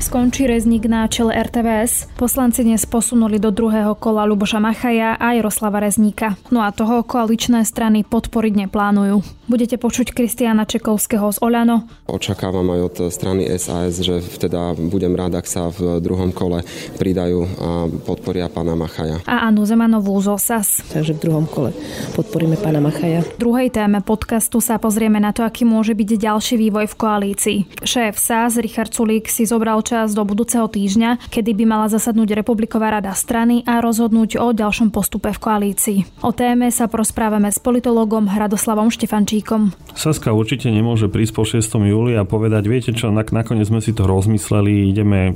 Skončí 0.00 0.48
rezník 0.48 0.88
na 0.88 1.04
čele 1.12 1.36
RTVS. 1.36 2.16
Poslanci 2.16 2.64
dnes 2.64 2.88
posunuli 2.88 3.36
do 3.36 3.52
druhého 3.52 3.92
kola 4.00 4.24
Luboša 4.24 4.56
Machaja 4.56 5.20
a 5.20 5.36
Jaroslava 5.36 5.76
Rezníka. 5.76 6.40
No 6.48 6.64
a 6.64 6.72
toho 6.72 7.04
koaličné 7.04 7.68
strany 7.68 8.00
podporiť 8.08 8.64
neplánujú. 8.64 9.20
Budete 9.44 9.76
počuť 9.76 10.16
Kristiana 10.16 10.64
Čekovského 10.64 11.28
z 11.28 11.44
Oľano. 11.44 11.84
Očakávam 12.08 12.64
aj 12.72 12.80
od 12.80 12.96
strany 13.12 13.44
SAS, 13.60 14.00
že 14.00 14.24
teda 14.40 14.72
budem 14.72 15.12
rád, 15.12 15.36
ak 15.36 15.44
sa 15.44 15.68
v 15.68 16.00
druhom 16.00 16.32
kole 16.32 16.64
pridajú 16.96 17.38
a 17.44 17.68
podporia 18.00 18.48
pána 18.48 18.72
Machaja. 18.80 19.20
A 19.28 19.52
Anu 19.52 19.68
Zemanovú 19.68 20.16
z 20.24 20.32
OSAS. 20.32 20.80
Takže 20.96 21.12
v 21.12 21.28
druhom 21.28 21.44
kole 21.44 21.76
podporíme 22.16 22.56
pána 22.56 22.80
Machaja. 22.80 23.20
V 23.36 23.42
druhej 23.42 23.68
téme 23.68 24.00
podcastu 24.00 24.64
sa 24.64 24.80
pozrieme 24.80 25.20
na 25.20 25.36
to, 25.36 25.44
aký 25.44 25.68
môže 25.68 25.92
byť 25.92 26.08
ďalší 26.16 26.54
vývoj 26.56 26.88
v 26.88 26.96
koalícii. 26.96 27.58
Šéf 27.84 28.16
SAS 28.16 28.56
Richard 28.56 28.96
Sulík 28.96 29.28
si 29.28 29.44
zobral 29.44 29.82
čas 29.90 30.14
do 30.14 30.22
budúceho 30.22 30.70
týždňa, 30.70 31.34
kedy 31.34 31.50
by 31.58 31.64
mala 31.66 31.90
zasadnúť 31.90 32.38
Republiková 32.38 32.94
rada 32.94 33.10
strany 33.10 33.66
a 33.66 33.82
rozhodnúť 33.82 34.38
o 34.38 34.54
ďalšom 34.54 34.94
postupe 34.94 35.34
v 35.34 35.42
koalícii. 35.42 35.98
O 36.22 36.30
téme 36.30 36.70
sa 36.70 36.86
prosprávame 36.86 37.50
s 37.50 37.58
politologom 37.58 38.30
Hradoslavom 38.30 38.94
Štefančíkom. 38.94 39.74
Saska 39.98 40.30
určite 40.30 40.70
nemôže 40.70 41.10
prísť 41.10 41.32
po 41.34 41.42
6. 41.42 41.66
júli 41.90 42.14
a 42.14 42.22
povedať, 42.22 42.70
viete 42.70 42.94
čo, 42.94 43.10
nakoniec 43.10 43.66
sme 43.66 43.82
si 43.82 43.90
to 43.90 44.06
rozmysleli, 44.06 44.94
ideme 44.94 45.20
e, 45.26 45.32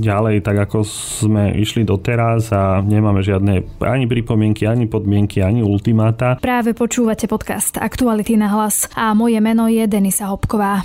ďalej 0.00 0.40
tak, 0.40 0.56
ako 0.64 0.80
sme 1.26 1.52
išli 1.60 1.84
doteraz 1.84 2.56
a 2.56 2.80
nemáme 2.80 3.20
žiadne 3.20 3.84
ani 3.84 4.08
pripomienky, 4.08 4.64
ani 4.64 4.88
podmienky, 4.88 5.44
ani 5.44 5.60
ultimáta. 5.60 6.40
Práve 6.40 6.72
počúvate 6.72 7.28
podcast 7.28 7.76
Aktuality 7.76 8.40
na 8.40 8.48
hlas 8.48 8.88
a 8.96 9.12
moje 9.12 9.36
meno 9.44 9.68
je 9.68 9.84
Denisa 9.84 10.32
Hopková. 10.32 10.80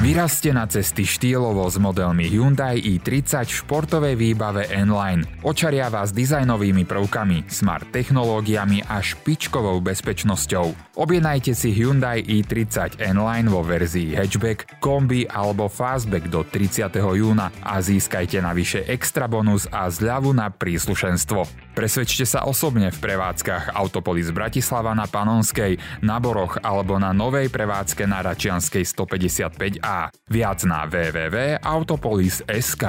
Vyrazte 0.00 0.48
na 0.56 0.64
cesty 0.64 1.04
štýlovo 1.04 1.68
s 1.68 1.76
modelmi 1.76 2.24
Hyundai 2.24 2.80
i30 2.80 3.44
v 3.44 3.52
športovej 3.52 4.16
výbave 4.16 4.64
N-Line. 4.72 5.44
Očaria 5.44 5.92
vás 5.92 6.16
dizajnovými 6.16 6.88
prvkami, 6.88 7.44
smart 7.52 7.84
technológiami 7.92 8.80
a 8.88 9.04
špičkovou 9.04 9.76
bezpečnosťou. 9.84 10.96
Objednajte 10.96 11.52
si 11.52 11.76
Hyundai 11.76 12.24
i30 12.24 12.96
N-Line 12.96 13.52
vo 13.52 13.60
verzii 13.60 14.16
hatchback, 14.16 14.80
kombi 14.80 15.28
alebo 15.28 15.68
fastback 15.68 16.32
do 16.32 16.48
30. 16.48 16.88
júna 16.96 17.52
a 17.60 17.84
získajte 17.84 18.40
navyše 18.40 18.88
extra 18.88 19.28
bonus 19.28 19.68
a 19.68 19.84
zľavu 19.92 20.32
na 20.32 20.48
príslušenstvo. 20.48 21.69
Presvedčte 21.80 22.28
sa 22.28 22.44
osobne 22.44 22.92
v 22.92 23.00
prevádzkach 23.00 23.72
Autopolis 23.72 24.28
Bratislava 24.36 24.92
na 24.92 25.08
Panonskej, 25.08 25.80
na 26.04 26.20
Boroch 26.20 26.60
alebo 26.60 27.00
na 27.00 27.16
novej 27.16 27.48
prevádzke 27.48 28.04
na 28.04 28.20
Račianskej 28.20 28.84
155A 28.84 29.80
a 29.80 30.12
viac 30.28 30.60
na 30.68 30.84
www.autopolis.sk. 30.84 32.84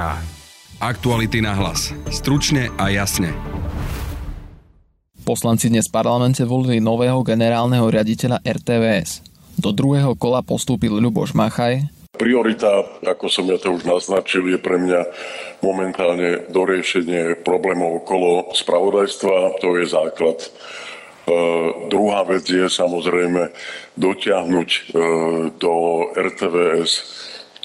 Aktuality 0.76 1.40
na 1.40 1.56
hlas. 1.56 1.96
Stručne 2.12 2.68
a 2.76 2.92
jasne. 2.92 3.32
Poslanci 5.24 5.72
dnes 5.72 5.88
v 5.88 5.96
parlamente 5.96 6.44
volili 6.44 6.76
nového 6.76 7.24
generálneho 7.24 7.88
riaditeľa 7.88 8.44
RTVS. 8.44 9.24
Do 9.56 9.72
druhého 9.72 10.12
kola 10.20 10.44
postúpil 10.44 11.00
Ľuboš 11.00 11.32
Machaj. 11.32 12.01
Priorita, 12.22 12.86
ako 13.02 13.26
som 13.26 13.50
ja 13.50 13.58
to 13.58 13.74
už 13.74 13.82
naznačil, 13.82 14.46
je 14.46 14.62
pre 14.62 14.78
mňa 14.78 15.00
momentálne 15.66 16.46
doriešenie 16.54 17.42
problémov 17.42 18.06
okolo 18.06 18.54
spravodajstva. 18.54 19.58
To 19.58 19.68
je 19.82 19.90
základ 19.90 20.38
E, 21.22 21.34
druhá 21.86 22.26
vec 22.26 22.42
je 22.50 22.66
samozrejme 22.66 23.54
dotiahnuť 23.94 24.70
e, 24.74 24.80
do 25.54 25.74
RTVS 26.18 26.92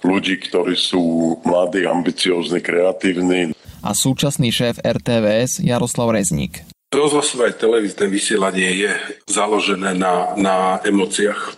ľudí, 0.05 0.37
ktorí 0.45 0.77
sú 0.77 1.35
mladí, 1.41 1.89
ambiciózni, 1.89 2.61
kreatívni. 2.61 3.57
A 3.81 3.89
súčasný 3.97 4.53
šéf 4.53 4.77
RTVS 4.85 5.65
Jaroslav 5.65 6.13
Rezník. 6.13 6.61
Rozhlasové 6.93 7.57
televízne 7.57 8.05
vysielanie 8.07 8.87
je 8.87 8.91
založené 9.25 9.97
na, 9.97 10.37
na 10.37 10.77
emóciách. 10.85 11.57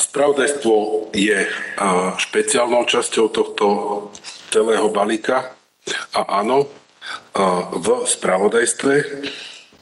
Spravodajstvo 0.00 0.74
je 1.14 1.46
špeciálnou 2.18 2.82
časťou 2.82 3.26
tohto 3.30 3.66
celého 4.50 4.90
balíka 4.90 5.54
a 6.18 6.20
áno, 6.42 6.66
v 7.70 7.88
spravodajstve 8.10 8.94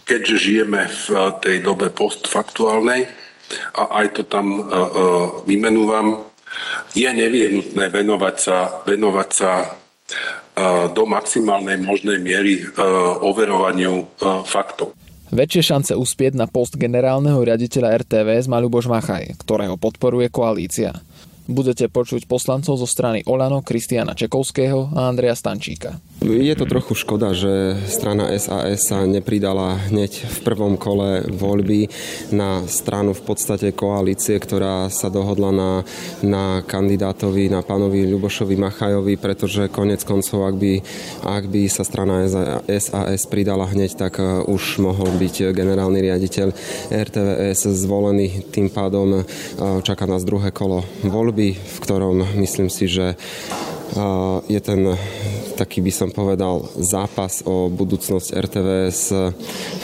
keďže 0.08 0.36
žijeme 0.40 0.88
v 0.88 1.06
tej 1.44 1.60
dobe 1.60 1.92
postfaktuálnej 1.92 3.04
a 3.76 4.00
aj 4.00 4.06
to 4.16 4.22
tam 4.24 4.64
vymenúvam, 5.44 6.24
je 6.96 7.04
nevyhnutné 7.04 7.92
venovať 7.92 8.36
sa, 8.40 8.80
venovať 8.88 9.28
sa 9.28 9.52
do 10.96 11.04
maximálnej 11.04 11.76
možnej 11.84 12.16
miery 12.24 12.64
overovaniu 13.20 14.08
faktov. 14.48 14.96
Väčšie 15.28 15.60
šance 15.60 15.92
uspieť 15.92 16.40
na 16.40 16.48
post 16.48 16.80
generálneho 16.80 17.36
riaditeľa 17.44 18.00
RTVS 18.00 18.48
má 18.48 18.56
Ľuboš 18.64 18.88
Machaj, 18.88 19.36
ktorého 19.36 19.76
podporuje 19.76 20.32
koalícia 20.32 20.96
budete 21.48 21.88
počuť 21.88 22.28
poslancov 22.28 22.76
zo 22.76 22.84
strany 22.84 23.24
Olano, 23.24 23.64
Kristiana 23.64 24.12
Čekovského 24.12 24.92
a 24.92 25.08
Andreja 25.08 25.32
Stančíka. 25.32 25.96
Je 26.20 26.52
to 26.52 26.68
trochu 26.68 26.92
škoda, 26.92 27.32
že 27.32 27.78
strana 27.88 28.28
SAS 28.36 28.84
sa 28.84 29.08
nepridala 29.08 29.80
hneď 29.88 30.28
v 30.28 30.38
prvom 30.44 30.74
kole 30.76 31.24
voľby 31.24 31.88
na 32.36 32.68
stranu 32.68 33.16
v 33.16 33.22
podstate 33.22 33.72
koalície, 33.72 34.36
ktorá 34.36 34.92
sa 34.92 35.08
dohodla 35.08 35.50
na, 35.54 35.72
na 36.20 36.44
kandidátovi, 36.60 37.48
na 37.48 37.64
pánovi 37.64 38.04
Ľubošovi 38.12 38.60
Machajovi, 38.60 39.16
pretože 39.16 39.72
konec 39.72 40.04
koncov, 40.04 40.44
ak 40.44 40.56
by, 40.58 40.72
ak 41.24 41.44
by 41.48 41.62
sa 41.70 41.86
strana 41.86 42.28
SAS 42.66 43.24
pridala 43.30 43.64
hneď, 43.70 43.96
tak 43.96 44.20
uh, 44.20 44.44
už 44.44 44.84
mohol 44.84 45.08
byť 45.16 45.54
generálny 45.56 46.02
riaditeľ 46.02 46.48
RTVS 46.92 47.72
zvolený. 47.72 48.50
Tým 48.52 48.68
pádom 48.68 49.22
uh, 49.22 49.80
čaká 49.86 50.04
nás 50.04 50.26
druhé 50.26 50.50
kolo 50.50 50.82
voľby 51.06 51.37
voľby, 51.38 51.54
v 51.54 51.78
ktorom 51.86 52.16
myslím 52.42 52.66
si, 52.66 52.90
že 52.90 53.14
je 54.50 54.60
ten 54.60 54.98
taký 55.54 55.82
by 55.82 55.90
som 55.90 56.10
povedal 56.14 56.70
zápas 56.78 57.42
o 57.42 57.66
budúcnosť 57.66 58.30
RTVS 58.30 59.00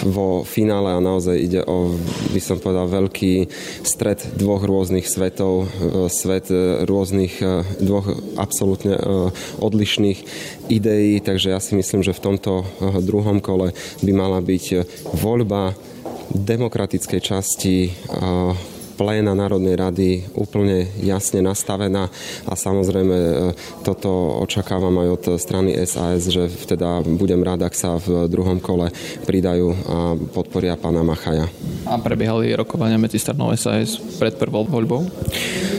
vo 0.07 0.47
finále 0.47 0.95
a 0.95 1.03
naozaj 1.03 1.35
ide 1.35 1.67
o, 1.67 1.99
by 2.31 2.39
som 2.39 2.63
povedal, 2.63 2.87
veľký 2.87 3.51
stred 3.83 4.23
dvoch 4.39 4.63
rôznych 4.63 5.03
svetov, 5.03 5.67
svet 6.15 6.47
rôznych, 6.87 7.43
dvoch 7.83 8.07
absolútne 8.39 8.95
odlišných 9.59 10.19
ideí, 10.71 11.19
takže 11.19 11.51
ja 11.51 11.59
si 11.59 11.75
myslím, 11.75 12.07
že 12.07 12.15
v 12.15 12.23
tomto 12.23 12.63
druhom 13.03 13.43
kole 13.43 13.75
by 13.99 14.13
mala 14.15 14.39
byť 14.39 14.65
voľba 15.19 15.75
demokratickej 16.31 17.19
časti 17.19 17.91
pléna 18.95 19.35
Národnej 19.35 19.75
rady 19.75 20.11
úplne 20.39 20.87
jasne 21.03 21.43
nastavená 21.43 22.09
a 22.47 22.53
samozrejme 22.55 23.17
e, 23.17 23.35
toto 23.83 24.11
očakávam 24.41 24.95
aj 25.03 25.09
od 25.11 25.25
strany 25.37 25.75
SAS, 25.85 26.31
že 26.31 26.47
teda 26.65 27.03
budem 27.05 27.43
rád, 27.43 27.67
ak 27.67 27.75
sa 27.75 27.99
v 27.99 28.31
druhom 28.31 28.63
kole 28.63 28.91
pridajú 29.27 29.69
a 29.75 29.97
podporia 30.33 30.79
pána 30.79 31.03
Machaja. 31.03 31.51
A 31.85 31.99
prebiehali 31.99 32.55
rokovania 32.55 32.97
medzi 32.97 33.19
stranou 33.19 33.51
SAS 33.59 33.99
pred 34.17 34.39
prvou 34.39 34.65
voľbou? 34.65 35.05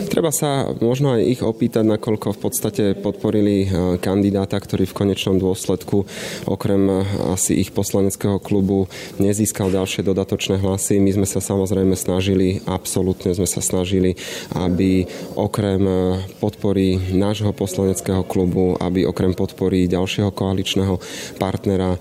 Treba 0.05 0.29
sa 0.29 0.69
možno 0.79 1.17
aj 1.17 1.21
ich 1.25 1.41
opýtať, 1.41 1.81
nakoľko 1.85 2.37
v 2.37 2.39
podstate 2.39 2.83
podporili 2.93 3.65
e, 3.65 3.67
kandidáta, 3.97 4.61
ktorý 4.61 4.85
v 4.85 4.97
konečnom 4.97 5.41
dôsledku 5.41 6.05
okrem 6.45 6.83
e, 6.87 6.95
asi 7.33 7.57
ich 7.57 7.73
poslaneckého 7.73 8.37
klubu 8.37 8.85
nezískal 9.17 9.73
ďalšie 9.73 10.05
dodatočné 10.05 10.61
hlasy. 10.61 11.01
My 11.01 11.11
sme 11.15 11.27
sa 11.27 11.41
samozrejme 11.41 11.97
snažili, 11.97 12.61
absolútne 12.69 13.33
sme 13.33 13.49
sa 13.49 13.59
snažili, 13.65 14.13
aby 14.53 15.09
okrem 15.33 15.81
e, 15.83 15.95
podpory 16.37 17.01
nášho 17.13 17.49
poslaneckého 17.51 18.21
klubu, 18.23 18.77
aby 18.77 19.09
okrem 19.09 19.33
podpory 19.33 19.89
ďalšieho 19.89 20.29
koaličného 20.29 21.01
partnera 21.41 21.97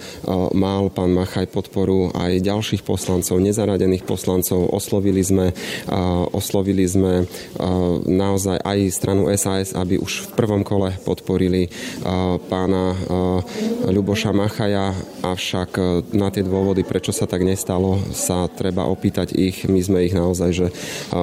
mal 0.53 0.89
pán 0.93 1.13
Machaj 1.13 1.49
podporu 1.51 2.13
aj 2.13 2.43
ďalších 2.43 2.83
poslancov, 2.85 3.41
nezaradených 3.41 4.05
poslancov. 4.05 4.71
Oslovili 4.71 5.23
sme, 5.25 5.55
oslovili 6.33 6.85
sme 6.85 7.27
naozaj 8.03 8.59
aj 8.59 8.79
stranu 8.91 9.31
SAS, 9.39 9.77
aby 9.77 10.01
už 10.01 10.27
v 10.27 10.35
prvom 10.35 10.63
kole 10.67 10.91
podporili 11.07 11.71
pána 12.51 12.97
Ľuboša 13.85 14.35
Machaja, 14.35 14.97
avšak 15.23 15.71
e, 15.77 15.83
na 16.17 16.29
tie 16.33 16.43
dôvody, 16.45 16.83
prečo 16.83 17.13
sa 17.13 17.29
tak 17.29 17.45
nestalo, 17.45 18.01
sa 18.13 18.49
treba 18.51 18.89
opýtať 18.89 19.37
ich. 19.37 19.69
My 19.69 19.81
sme 19.81 20.05
ich 20.05 20.15
naozaj 20.17 20.51
že 20.55 20.69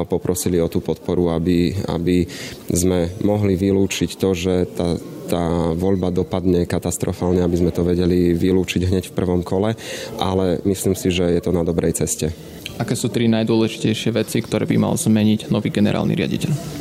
poprosili 0.10 0.62
o 0.62 0.70
tú 0.70 0.82
podporu, 0.84 1.34
aby, 1.34 1.74
aby 1.90 2.26
sme 2.70 3.14
mohli 3.26 3.58
vylúčiť 3.58 4.18
to, 4.18 4.30
že 4.34 4.56
tá, 4.74 4.98
tá 5.32 5.44
voľba 5.74 6.12
dopadne 6.12 6.68
katastrofálne, 6.68 7.40
aby 7.40 7.58
sme 7.58 7.72
to 7.72 7.88
vedeli 7.88 8.36
vylúčiť 8.36 8.82
hneď 8.88 9.04
v 9.10 9.18
prvom 9.18 9.42
kole, 9.42 9.74
ale 10.20 10.60
myslím 10.68 10.94
si, 10.98 11.08
že 11.14 11.32
je 11.32 11.42
to 11.42 11.56
na 11.56 11.64
dobrej 11.64 11.96
ceste. 12.04 12.51
Aké 12.82 12.98
sú 12.98 13.14
tri 13.14 13.30
najdôležitejšie 13.30 14.10
veci, 14.10 14.42
ktoré 14.42 14.66
by 14.66 14.90
mal 14.90 14.98
zmeniť 14.98 15.54
nový 15.54 15.70
generálny 15.70 16.18
riaditeľ? 16.18 16.81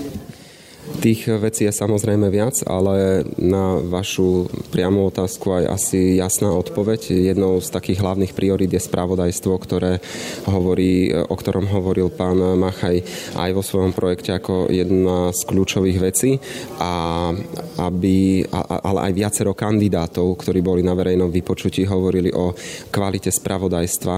Tých 1.00 1.32
vecí 1.41 1.64
je 1.64 1.73
samozrejme 1.73 2.29
viac, 2.29 2.61
ale 2.69 3.25
na 3.41 3.81
vašu 3.81 4.52
priamu 4.69 5.08
otázku 5.08 5.49
aj 5.49 5.64
asi 5.81 6.20
jasná 6.20 6.52
odpoveď. 6.52 7.08
Jednou 7.32 7.56
z 7.64 7.73
takých 7.73 8.05
hlavných 8.05 8.37
priorít 8.37 8.76
je 8.76 8.85
spravodajstvo, 8.85 9.52
ktoré 9.64 10.05
hovorí, 10.44 11.08
o 11.08 11.32
ktorom 11.32 11.73
hovoril 11.73 12.12
pán 12.12 12.37
Machaj 12.37 13.00
aj 13.32 13.50
vo 13.56 13.64
svojom 13.64 13.97
projekte 13.97 14.37
ako 14.37 14.69
jedna 14.69 15.32
z 15.32 15.41
kľúčových 15.49 15.99
vecí. 16.05 16.37
A 16.85 17.32
aby, 17.81 18.44
ale 18.69 19.00
aj 19.08 19.12
viacero 19.17 19.56
kandidátov, 19.56 20.37
ktorí 20.37 20.61
boli 20.61 20.85
na 20.85 20.93
verejnom 20.93 21.32
vypočutí, 21.32 21.88
hovorili 21.88 22.29
o 22.29 22.52
kvalite 22.93 23.32
spravodajstva 23.32 24.17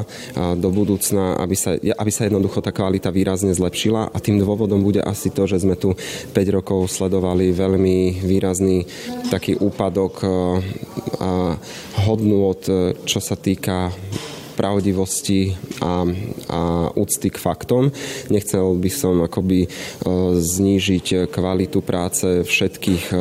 do 0.59 0.69
budúcna, 0.75 1.39
aby 1.39 1.55
sa, 1.55 1.79
aby 1.79 2.11
sa 2.11 2.27
jednoducho 2.27 2.59
tá 2.59 2.75
kvalita 2.75 3.15
výrazne 3.15 3.55
zlepšila. 3.55 4.11
A 4.11 4.19
tým 4.19 4.43
dôvodom 4.43 4.83
bude 4.83 4.99
asi 4.99 5.31
to, 5.31 5.47
že 5.47 5.63
sme 5.63 5.79
tu 5.79 5.95
5 6.35 6.57
rokov 6.59 6.71
rokov 6.73 6.89
sledovali 6.89 7.53
veľmi 7.53 8.25
výrazný 8.25 8.81
taký 9.29 9.61
úpadok 9.61 10.25
a 11.21 11.53
hodnôt, 12.09 12.57
čo 13.05 13.21
sa 13.21 13.37
týka 13.37 13.93
pravdivosti 14.63 15.59
a, 15.83 16.07
a 16.47 16.61
úcty 16.95 17.35
k 17.35 17.43
faktom. 17.43 17.91
Nechcel 18.31 18.79
by 18.79 18.91
som 18.95 19.27
akoby 19.27 19.67
e, 19.67 19.69
znížiť 20.39 21.27
kvalitu 21.27 21.83
práce 21.83 22.47
všetkých 22.47 23.05
e, 23.11 23.15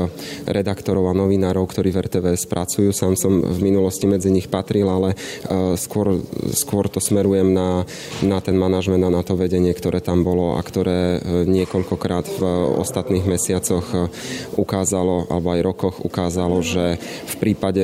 redaktorov 0.45 1.09
a 1.09 1.17
novinárov, 1.17 1.65
ktorí 1.65 1.89
v 1.89 2.05
RTVS 2.05 2.45
pracujú. 2.45 2.93
Sám 2.93 3.17
som 3.17 3.41
v 3.41 3.57
minulosti 3.65 4.05
medzi 4.05 4.29
nich 4.29 4.53
patril, 4.53 4.85
ale 4.85 5.17
e, 5.17 5.73
skôr, 5.81 6.21
skôr 6.53 6.85
to 6.85 7.01
smerujem 7.01 7.49
na, 7.49 7.89
na 8.21 8.37
ten 8.37 8.53
manažment 8.53 9.01
a 9.01 9.09
na 9.09 9.25
to 9.25 9.33
vedenie, 9.33 9.73
ktoré 9.73 9.97
tam 9.97 10.21
bolo 10.21 10.53
a 10.53 10.61
ktoré 10.61 11.17
niekoľkokrát 11.49 12.37
v 12.37 12.41
ostatných 12.77 13.25
mesiacoch 13.25 14.13
ukázalo, 14.61 15.25
alebo 15.33 15.47
aj 15.57 15.65
rokoch 15.65 15.95
ukázalo, 16.05 16.61
že 16.61 17.01
v 17.01 17.35
prípade 17.41 17.81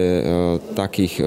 takých 0.75 1.23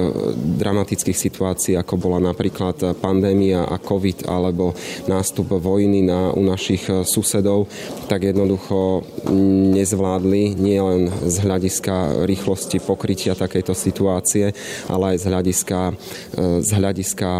dramatických 0.60 1.16
situácií, 1.16 1.74
ako 1.74 1.94
bola 1.96 2.19
napríklad 2.20 3.00
pandémia 3.00 3.64
a 3.64 3.80
COVID 3.80 4.28
alebo 4.28 4.76
nástup 5.08 5.56
vojny 5.56 6.04
na, 6.04 6.30
u 6.36 6.44
našich 6.44 6.86
susedov, 6.86 7.66
tak 8.06 8.28
jednoducho 8.28 9.02
nezvládli 9.74 10.54
nielen 10.54 11.08
z 11.26 11.36
hľadiska 11.40 12.26
rýchlosti 12.28 12.78
pokrytia 12.84 13.32
takejto 13.32 13.72
situácie, 13.72 14.52
ale 14.86 15.16
aj 15.16 15.16
z 15.18 15.24
hľadiska, 15.26 15.80
z 16.60 16.70
hľadiska 16.76 17.30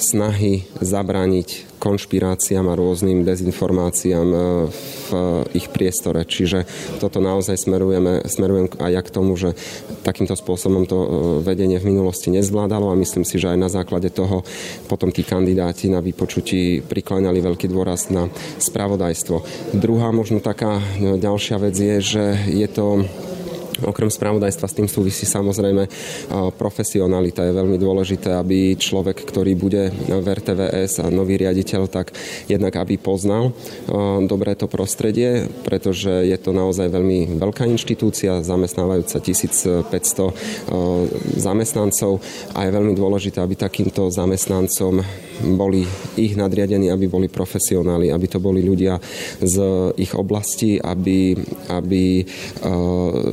snahy 0.00 0.64
zabrániť 0.80 1.67
konšpiráciám 1.78 2.66
a 2.68 2.78
rôznym 2.78 3.22
dezinformáciám 3.22 4.28
e, 4.28 4.40
v 4.68 5.10
ich 5.54 5.70
priestore. 5.70 6.26
Čiže 6.26 6.66
toto 6.98 7.22
naozaj 7.22 7.54
smerujeme, 7.54 8.26
smerujem 8.26 8.66
aj 8.82 8.92
ja 8.92 9.02
k 9.02 9.14
tomu, 9.14 9.38
že 9.38 9.54
takýmto 10.02 10.34
spôsobom 10.34 10.84
to 10.84 10.98
e, 10.98 11.08
vedenie 11.46 11.78
v 11.78 11.94
minulosti 11.94 12.34
nezvládalo 12.34 12.90
a 12.90 12.98
myslím 12.98 13.22
si, 13.22 13.38
že 13.38 13.54
aj 13.54 13.58
na 13.58 13.70
základe 13.70 14.10
toho 14.10 14.42
potom 14.90 15.14
tí 15.14 15.22
kandidáti 15.22 15.88
na 15.88 16.02
vypočutí 16.02 16.84
prikláňali 16.84 17.38
veľký 17.38 17.70
dôraz 17.70 18.10
na 18.10 18.26
spravodajstvo. 18.58 19.36
Druhá 19.78 20.10
možno 20.10 20.42
taká 20.42 20.82
e, 20.82 21.16
ďalšia 21.16 21.56
vec 21.62 21.74
je, 21.78 21.96
že 22.02 22.24
je 22.50 22.68
to 22.68 23.06
Okrem 23.86 24.10
spravodajstva 24.10 24.66
s 24.66 24.74
tým 24.74 24.90
súvisí 24.90 25.22
samozrejme 25.22 25.86
profesionalita. 26.58 27.46
Je 27.46 27.54
veľmi 27.54 27.78
dôležité, 27.78 28.34
aby 28.34 28.74
človek, 28.74 29.22
ktorý 29.22 29.54
bude 29.54 29.94
v 30.08 30.26
RTVS 30.26 31.04
a 31.04 31.06
nový 31.14 31.38
riaditeľ, 31.38 31.86
tak 31.86 32.10
jednak 32.50 32.74
aby 32.74 32.98
poznal 32.98 33.54
dobré 34.26 34.58
to 34.58 34.66
prostredie, 34.66 35.46
pretože 35.62 36.10
je 36.10 36.34
to 36.40 36.50
naozaj 36.50 36.90
veľmi 36.90 37.38
veľká 37.38 37.70
inštitúcia, 37.70 38.42
zamestnávajúca 38.42 39.22
1500 39.22 41.38
zamestnancov 41.38 42.18
a 42.54 42.66
je 42.66 42.74
veľmi 42.74 42.94
dôležité, 42.98 43.38
aby 43.38 43.54
takýmto 43.54 44.10
zamestnancom 44.10 45.06
boli 45.54 45.86
ich 46.18 46.34
nadriadení, 46.34 46.90
aby 46.90 47.06
boli 47.06 47.30
profesionáli, 47.30 48.10
aby 48.10 48.26
to 48.26 48.42
boli 48.42 48.58
ľudia 48.58 48.98
z 49.38 49.56
ich 49.94 50.18
oblasti, 50.18 50.82
aby, 50.82 51.38
aby 51.70 52.26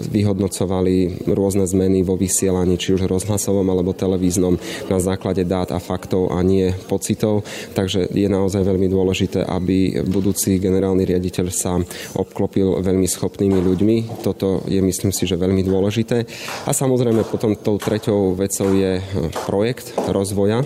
vyhodnotili 0.05 0.34
vyhodnocovali 0.35 1.23
rôzne 1.31 1.63
zmeny 1.63 2.03
vo 2.03 2.19
vysielaní, 2.19 2.75
či 2.75 2.91
už 2.91 3.07
rozhlasovom 3.07 3.63
alebo 3.71 3.95
televíznom 3.95 4.59
na 4.91 4.99
základe 4.99 5.47
dát 5.47 5.71
a 5.71 5.79
faktov 5.79 6.35
a 6.35 6.43
nie 6.43 6.75
pocitov. 6.91 7.47
Takže 7.71 8.11
je 8.11 8.27
naozaj 8.27 8.67
veľmi 8.67 8.91
dôležité, 8.91 9.47
aby 9.47 10.03
budúci 10.03 10.59
generálny 10.59 11.07
riaditeľ 11.07 11.47
sa 11.55 11.79
obklopil 12.19 12.83
veľmi 12.83 13.07
schopnými 13.07 13.63
ľuďmi. 13.63 14.19
Toto 14.19 14.67
je, 14.67 14.83
myslím 14.83 15.15
si, 15.15 15.23
že 15.23 15.39
veľmi 15.39 15.63
dôležité. 15.63 16.27
A 16.67 16.75
samozrejme 16.75 17.23
potom 17.31 17.55
tou 17.55 17.79
treťou 17.79 18.35
vecou 18.35 18.75
je 18.75 18.99
projekt 19.47 19.95
rozvoja 20.11 20.59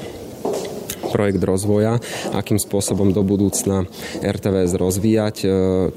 projekt 1.10 1.42
rozvoja, 1.42 1.98
akým 2.32 2.62
spôsobom 2.62 3.12
do 3.12 3.26
budúcna 3.26 3.90
RTVS 4.22 4.78
rozvíjať, 4.78 5.36
e, 5.44 5.48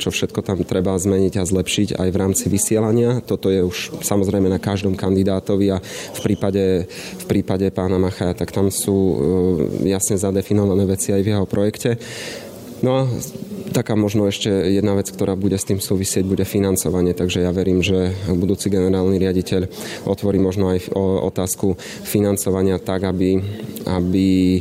čo 0.00 0.08
všetko 0.08 0.40
tam 0.42 0.64
treba 0.64 0.96
zmeniť 0.96 1.38
a 1.38 1.48
zlepšiť 1.48 1.88
aj 2.00 2.08
v 2.08 2.20
rámci 2.20 2.44
vysielania. 2.48 3.20
Toto 3.22 3.52
je 3.52 3.62
už 3.62 4.02
samozrejme 4.02 4.48
na 4.48 4.58
každom 4.58 4.96
kandidátovi 4.96 5.66
a 5.72 5.78
v 6.16 6.20
prípade, 6.24 6.88
v 7.20 7.24
prípade 7.28 7.68
pána 7.70 8.00
Machaja, 8.00 8.34
tak 8.34 8.50
tam 8.50 8.72
sú 8.72 8.96
e, 8.96 9.14
jasne 9.92 10.16
zadefinované 10.18 10.88
veci 10.88 11.12
aj 11.12 11.22
v 11.22 11.30
jeho 11.36 11.46
projekte. 11.46 12.00
No 12.82 12.90
a 12.98 13.02
taká 13.72 13.96
možno 13.96 14.28
ešte 14.28 14.48
jedna 14.48 14.94
vec, 14.94 15.10
ktorá 15.10 15.34
bude 15.34 15.56
s 15.58 15.66
tým 15.66 15.80
súvisieť, 15.80 16.22
bude 16.22 16.44
financovanie. 16.44 17.16
Takže 17.16 17.42
ja 17.42 17.50
verím, 17.50 17.80
že 17.80 18.14
budúci 18.28 18.68
generálny 18.70 19.18
riaditeľ 19.18 19.66
otvorí 20.06 20.38
možno 20.38 20.70
aj 20.70 20.92
otázku 20.96 21.74
financovania 22.06 22.78
tak, 22.78 23.08
aby, 23.08 23.40
aby 23.88 24.60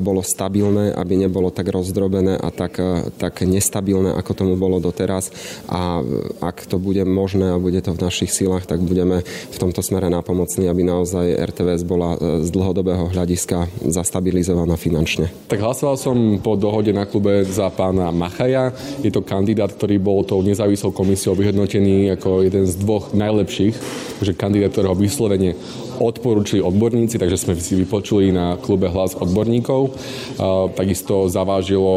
bolo 0.00 0.22
stabilné, 0.22 0.94
aby 0.94 1.18
nebolo 1.18 1.50
tak 1.50 1.68
rozdrobené 1.68 2.38
a 2.38 2.48
tak, 2.54 2.78
tak 3.18 3.42
nestabilné, 3.42 4.14
ako 4.14 4.32
tomu 4.32 4.54
bolo 4.54 4.78
doteraz. 4.78 5.34
A 5.66 6.00
ak 6.40 6.70
to 6.70 6.78
bude 6.78 7.02
možné 7.04 7.52
a 7.52 7.60
bude 7.60 7.82
to 7.82 7.92
v 7.92 8.02
našich 8.02 8.30
silách, 8.30 8.70
tak 8.70 8.78
budeme 8.80 9.26
v 9.26 9.58
tomto 9.58 9.82
smere 9.82 10.06
napomocní, 10.06 10.70
aby 10.70 10.86
naozaj 10.86 11.34
RTVS 11.52 11.82
bola 11.82 12.14
z 12.42 12.48
dlhodobého 12.54 13.10
hľadiska 13.10 13.66
zastabilizovaná 13.82 14.78
finančne. 14.78 15.28
Tak 15.50 15.58
hlasoval 15.58 15.96
som 15.98 16.16
po 16.38 16.54
dohode 16.54 16.94
na 16.94 17.08
klube 17.08 17.42
za 17.42 17.66
pána 17.72 18.14
Machaja. 18.36 18.68
Je 19.00 19.08
to 19.08 19.24
kandidát, 19.24 19.72
ktorý 19.72 19.96
bol 19.96 20.20
tou 20.20 20.44
nezávislou 20.44 20.92
komisiou 20.92 21.32
vyhodnotený 21.32 22.12
ako 22.20 22.44
jeden 22.44 22.68
z 22.68 22.76
dvoch 22.76 23.16
najlepších, 23.16 23.72
že 24.20 24.36
kandidát, 24.36 24.76
ktorého 24.76 24.92
vyslovene 24.92 25.56
odporúčili 25.98 26.62
odborníci, 26.62 27.16
takže 27.16 27.40
sme 27.40 27.52
si 27.56 27.74
vypočuli 27.76 28.30
na 28.30 28.56
klube 28.60 28.88
hlas 28.88 29.16
odborníkov. 29.16 29.96
Takisto 30.76 31.28
zavážilo 31.32 31.94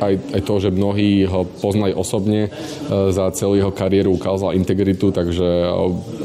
aj, 0.00 0.14
aj 0.36 0.40
to, 0.44 0.54
že 0.60 0.70
mnohí 0.70 1.24
ho 1.24 1.48
poznali 1.48 1.96
osobne, 1.96 2.52
za 2.90 3.32
celú 3.32 3.56
jeho 3.56 3.72
kariéru 3.72 4.14
ukázal 4.14 4.54
integritu, 4.54 5.10
takže 5.10 5.46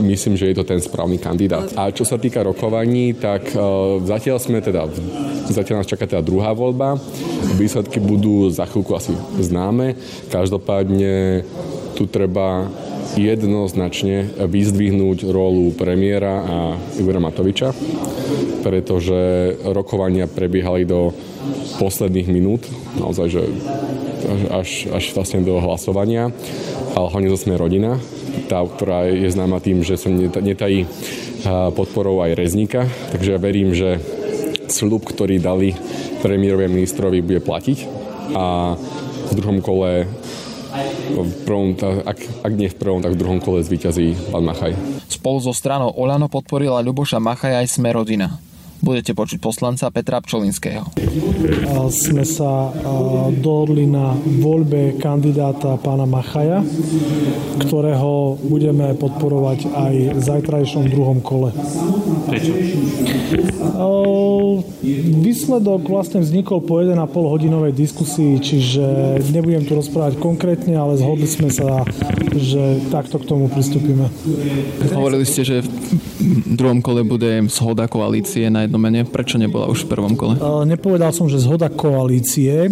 myslím, 0.04 0.36
že 0.36 0.52
je 0.52 0.58
to 0.58 0.66
ten 0.68 0.82
správny 0.84 1.18
kandidát. 1.18 1.72
A 1.80 1.90
čo 1.90 2.04
sa 2.04 2.20
týka 2.20 2.44
rokovaní, 2.44 3.16
tak 3.16 3.52
zatiaľ 4.06 4.38
sme 4.38 4.62
teda, 4.62 4.88
zatiaľ 5.50 5.82
nás 5.82 5.90
čaká 5.90 6.06
teda 6.06 6.26
druhá 6.26 6.52
voľba. 6.52 7.00
Výsledky 7.56 8.04
budú 8.04 8.52
za 8.52 8.68
chvíľku 8.68 8.94
asi 8.98 9.16
známe. 9.40 9.96
Každopádne 10.28 11.46
tu 11.96 12.04
treba 12.12 12.68
jednoznačne 13.16 14.36
vyzdvihnúť 14.44 15.28
rolu 15.32 15.72
premiéra 15.72 16.36
a 16.44 16.58
Igora 17.00 17.24
Matoviča, 17.24 17.72
pretože 18.62 19.56
rokovania 19.64 20.28
prebiehali 20.28 20.84
do 20.84 21.16
posledných 21.80 22.28
minút, 22.32 22.68
naozaj, 23.00 23.28
že 23.32 23.44
až, 24.52 24.70
až 24.92 25.04
vlastne 25.16 25.44
do 25.44 25.60
hlasovania, 25.60 26.32
ale 26.96 27.08
hlavne 27.12 27.30
to 27.32 27.40
sme 27.40 27.60
rodina, 27.60 28.00
tá, 28.52 28.64
ktorá 28.64 29.08
je 29.08 29.32
známa 29.32 29.64
tým, 29.64 29.86
že 29.86 29.96
sa 29.96 30.12
netají 30.42 30.88
podporou 31.78 32.26
aj 32.26 32.36
rezníka, 32.36 32.90
takže 33.14 33.38
ja 33.38 33.40
verím, 33.40 33.72
že 33.72 34.02
slub, 34.68 35.06
ktorý 35.06 35.38
dali 35.38 35.78
premiérovi 36.26 36.66
ministrovi, 36.66 37.22
bude 37.22 37.42
platiť. 37.44 37.78
A 38.34 38.74
v 39.30 39.34
druhom 39.38 39.62
kole 39.62 40.10
v 41.16 41.34
prvom, 41.48 41.76
ak, 42.04 42.20
ak 42.44 42.54
nie 42.54 42.70
v 42.72 42.78
prvom, 42.78 43.00
tak 43.00 43.16
v 43.16 43.20
druhom 43.20 43.40
kole 43.40 43.64
zvíťazí 43.64 44.32
pán 44.32 44.44
Machaj. 44.44 44.76
Spolu 45.08 45.40
so 45.40 45.54
stranou 45.56 45.94
Olano 45.96 46.28
podporila 46.28 46.84
Ľuboša 46.84 47.20
Machaj 47.20 47.64
aj 47.64 47.68
Sme 47.72 47.96
rodina. 47.96 48.40
Budete 48.84 49.16
počuť 49.18 49.40
poslanca 49.42 49.90
Petra 49.90 50.20
Pčolinského. 50.22 50.88
Sme 51.90 52.24
sa 52.28 52.70
dohodli 53.34 53.90
na 53.90 54.14
voľbe 54.16 55.00
kandidáta 55.00 55.80
pána 55.82 56.06
Machaja, 56.06 56.62
ktorého 57.66 58.38
budeme 58.46 58.94
podporovať 58.94 59.60
aj 59.72 59.94
v 60.16 60.22
zajtrajšom 60.22 60.84
druhom 60.92 61.20
kole. 61.24 61.50
Prečo? 62.30 62.52
Výsledok 65.26 65.90
vlastne 65.90 66.22
vznikol 66.22 66.62
po 66.62 66.78
1,5 66.80 67.10
hodinovej 67.12 67.74
diskusii, 67.74 68.38
čiže 68.38 68.86
nebudem 69.34 69.66
tu 69.66 69.74
rozprávať 69.74 70.22
konkrétne, 70.22 70.78
ale 70.78 70.96
zhodli 71.02 71.26
sme 71.26 71.50
sa, 71.50 71.82
že 72.38 72.80
takto 72.94 73.18
k 73.18 73.26
tomu 73.26 73.50
pristúpime. 73.50 74.14
Hovorili 74.94 75.26
ste, 75.26 75.42
že 75.42 75.66
druhom 76.58 76.82
kole 76.82 77.06
bude 77.06 77.46
zhoda 77.48 77.86
koalície 77.86 78.50
na 78.50 78.66
jedno 78.66 78.82
mene. 78.82 79.06
Prečo 79.06 79.38
nebola 79.38 79.70
už 79.70 79.86
v 79.86 79.90
prvom 79.94 80.14
kole? 80.18 80.36
Nepovedal 80.66 81.14
som, 81.14 81.30
že 81.30 81.38
zhoda 81.38 81.70
koalície. 81.70 82.68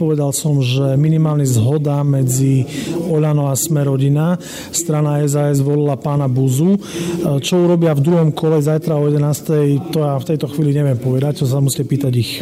Povedal 0.00 0.32
som, 0.32 0.64
že 0.64 0.96
minimálne 0.96 1.44
zhoda 1.44 2.00
medzi 2.00 2.64
Oľano 3.04 3.52
a 3.52 3.54
Smerodina. 3.54 4.40
Strana 4.72 5.20
SAS 5.28 5.60
volila 5.60 6.00
pána 6.00 6.30
Buzu. 6.30 6.80
Čo 7.44 7.68
urobia 7.68 7.92
v 7.92 8.00
druhom 8.00 8.30
kole 8.32 8.64
zajtra 8.64 8.96
o 8.96 9.10
11. 9.12 9.92
To 9.92 9.98
ja 10.00 10.16
v 10.16 10.28
tejto 10.32 10.46
chvíli 10.48 10.72
neviem 10.72 10.96
povedať, 10.96 11.42
to 11.42 11.46
sa 11.50 11.60
musíte 11.60 11.84
pýtať 11.84 12.12
ich. 12.16 12.40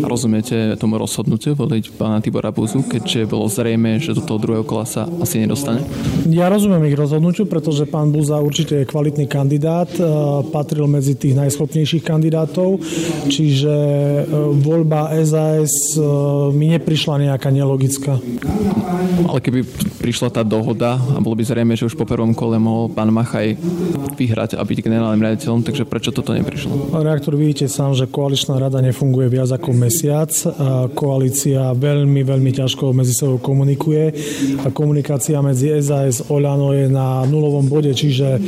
Rozumiete 0.00 0.74
tomu 0.80 0.96
rozhodnutiu 0.96 1.54
voliť 1.54 1.94
pána 1.94 2.24
Tibora 2.24 2.50
Buzu, 2.50 2.82
keďže 2.82 3.28
bolo 3.28 3.46
zrejme, 3.46 4.00
že 4.00 4.16
do 4.16 4.24
toho 4.24 4.40
druhého 4.40 4.64
kola 4.64 4.88
sa 4.88 5.04
asi 5.20 5.44
nedostane? 5.44 5.84
Ja 6.26 6.48
rozumiem 6.48 6.88
ich 6.88 6.96
rozhodnutiu, 6.96 7.44
pretože 7.44 7.84
pán 7.84 8.10
Buza 8.10 8.40
určite 8.40 8.80
je 8.80 8.88
kvalitný 8.88 9.28
kandidát, 9.28 9.58
patril 10.50 10.88
medzi 10.90 11.14
tých 11.14 11.36
najschopnejších 11.36 12.02
kandidátov, 12.02 12.80
čiže 13.30 13.70
e, 13.70 14.22
voľba 14.60 15.12
SAS 15.22 15.94
e, 15.94 16.02
mi 16.56 16.72
neprišla 16.74 17.30
nejaká 17.30 17.52
nelogická. 17.54 18.18
Ale 19.24 19.38
keby 19.38 19.62
prišla 20.00 20.28
tá 20.32 20.42
dohoda 20.42 20.98
a 20.98 21.18
bolo 21.22 21.38
by 21.38 21.44
zrejme, 21.46 21.78
že 21.78 21.86
už 21.86 21.94
po 21.94 22.08
prvom 22.08 22.34
kole 22.34 22.58
mohol 22.58 22.90
pán 22.90 23.12
Machaj 23.14 23.54
vyhrať 24.18 24.58
a 24.58 24.62
byť 24.64 24.78
generálnym 24.82 25.22
riaditeľom, 25.22 25.62
takže 25.62 25.86
prečo 25.86 26.10
toto 26.10 26.34
neprišlo? 26.34 26.96
Reaktor, 26.98 27.38
vidíte 27.38 27.70
sám, 27.70 27.94
že 27.94 28.10
koaličná 28.10 28.58
rada 28.58 28.82
nefunguje 28.82 29.30
viac 29.30 29.54
ako 29.54 29.70
mesiac. 29.76 30.32
Koalícia 30.92 31.72
veľmi, 31.76 32.26
veľmi 32.26 32.50
ťažko 32.52 32.92
medzi 32.96 33.14
sebou 33.14 33.38
komunikuje 33.38 34.12
a 34.64 34.68
komunikácia 34.74 35.38
medzi 35.40 35.70
SAS 35.78 36.24
a 36.24 36.40
Oľano 36.40 36.72
je 36.72 36.88
na 36.88 37.28
nulovom 37.28 37.68
bode, 37.68 37.92
čiže 37.92 38.40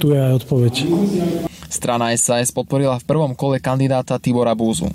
tu 0.00 0.16
je 0.16 0.18
aj 0.18 0.40
odpoveď. 0.54 0.74
Strana 1.66 2.14
SAS 2.14 2.54
podporila 2.54 3.02
v 3.02 3.04
prvom 3.04 3.34
kole 3.34 3.58
kandidáta 3.58 4.22
Tibora 4.22 4.54
Búzu. 4.54 4.86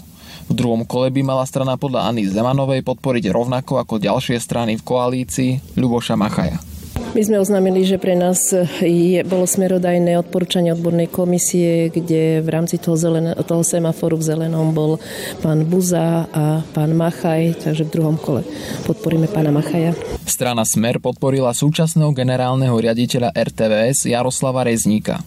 V 0.47 0.53
druhom 0.55 0.87
kole 0.87 1.11
by 1.11 1.21
mala 1.21 1.43
strana 1.45 1.75
podľa 1.75 2.09
Anny 2.09 2.25
Zemanovej 2.25 2.81
podporiť 2.81 3.29
rovnako 3.29 3.83
ako 3.83 4.01
ďalšie 4.01 4.39
strany 4.39 4.79
v 4.79 4.85
koalícii 4.87 5.77
Ľuboša 5.77 6.15
Machaja. 6.15 6.57
My 7.09 7.25
sme 7.25 7.41
oznámili, 7.41 7.89
že 7.89 7.97
pre 7.97 8.13
nás 8.13 8.53
je, 8.85 9.19
bolo 9.25 9.49
smerodajné 9.49 10.13
odporúčanie 10.21 10.77
odbornej 10.77 11.09
komisie, 11.09 11.89
kde 11.89 12.37
v 12.37 12.49
rámci 12.49 12.77
toho, 12.77 12.93
zelené, 13.01 13.33
toho 13.49 13.65
semaforu 13.65 14.13
v 14.13 14.29
zelenom 14.29 14.69
bol 14.69 15.01
pán 15.41 15.65
Buza 15.65 16.29
a 16.29 16.61
pán 16.69 16.93
Machaj, 16.93 17.65
takže 17.65 17.89
v 17.89 17.93
druhom 17.97 18.17
kole 18.17 18.45
podporíme 18.85 19.25
pána 19.25 19.49
Machaja. 19.49 19.97
Strana 20.29 20.61
Smer 20.61 21.01
podporila 21.01 21.49
súčasného 21.49 22.13
generálneho 22.13 22.77
riaditeľa 22.77 23.33
RTVS 23.33 24.05
Jaroslava 24.05 24.61
Rezníka. 24.61 25.17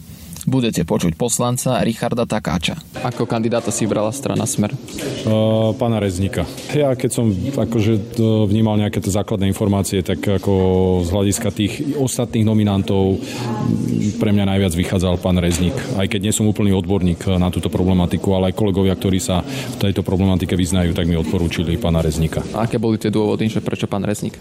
Budete 0.42 0.82
počuť 0.82 1.14
poslanca 1.14 1.78
Richarda 1.86 2.26
Takáča. 2.26 2.74
Ako 3.06 3.30
kandidáta 3.30 3.70
si 3.70 3.86
brala 3.86 4.10
strana 4.10 4.42
Smer? 4.42 4.74
Uh, 5.22 5.70
pána 5.78 6.02
Reznika. 6.02 6.42
Ja 6.74 6.90
keď 6.98 7.10
som 7.14 7.30
akože 7.30 8.18
vnímal 8.50 8.74
nejaké 8.78 8.98
tie 8.98 9.14
základné 9.14 9.46
informácie, 9.46 10.02
tak 10.02 10.18
ako 10.18 10.52
z 11.06 11.08
hľadiska 11.14 11.48
tých 11.54 11.94
ostatných 11.94 12.42
nominantov 12.42 13.22
pre 14.18 14.34
mňa 14.34 14.50
najviac 14.50 14.74
vychádzal 14.74 15.22
pán 15.22 15.38
Reznik. 15.38 15.78
Aj 15.94 16.10
keď 16.10 16.20
nie 16.26 16.34
som 16.34 16.50
úplný 16.50 16.74
odborník 16.74 17.22
na 17.38 17.46
túto 17.54 17.70
problematiku, 17.70 18.34
ale 18.34 18.50
aj 18.50 18.58
kolegovia, 18.58 18.98
ktorí 18.98 19.22
sa 19.22 19.46
v 19.46 19.76
tejto 19.78 20.02
problematike 20.02 20.58
vyznajú, 20.58 20.90
tak 20.90 21.06
mi 21.06 21.14
odporúčili 21.14 21.78
pána 21.78 22.02
Reznika. 22.02 22.42
A 22.54 22.66
aké 22.66 22.82
boli 22.82 22.98
tie 22.98 23.14
dôvody, 23.14 23.46
že 23.46 23.62
prečo 23.62 23.86
pán 23.86 24.02
Reznik? 24.02 24.34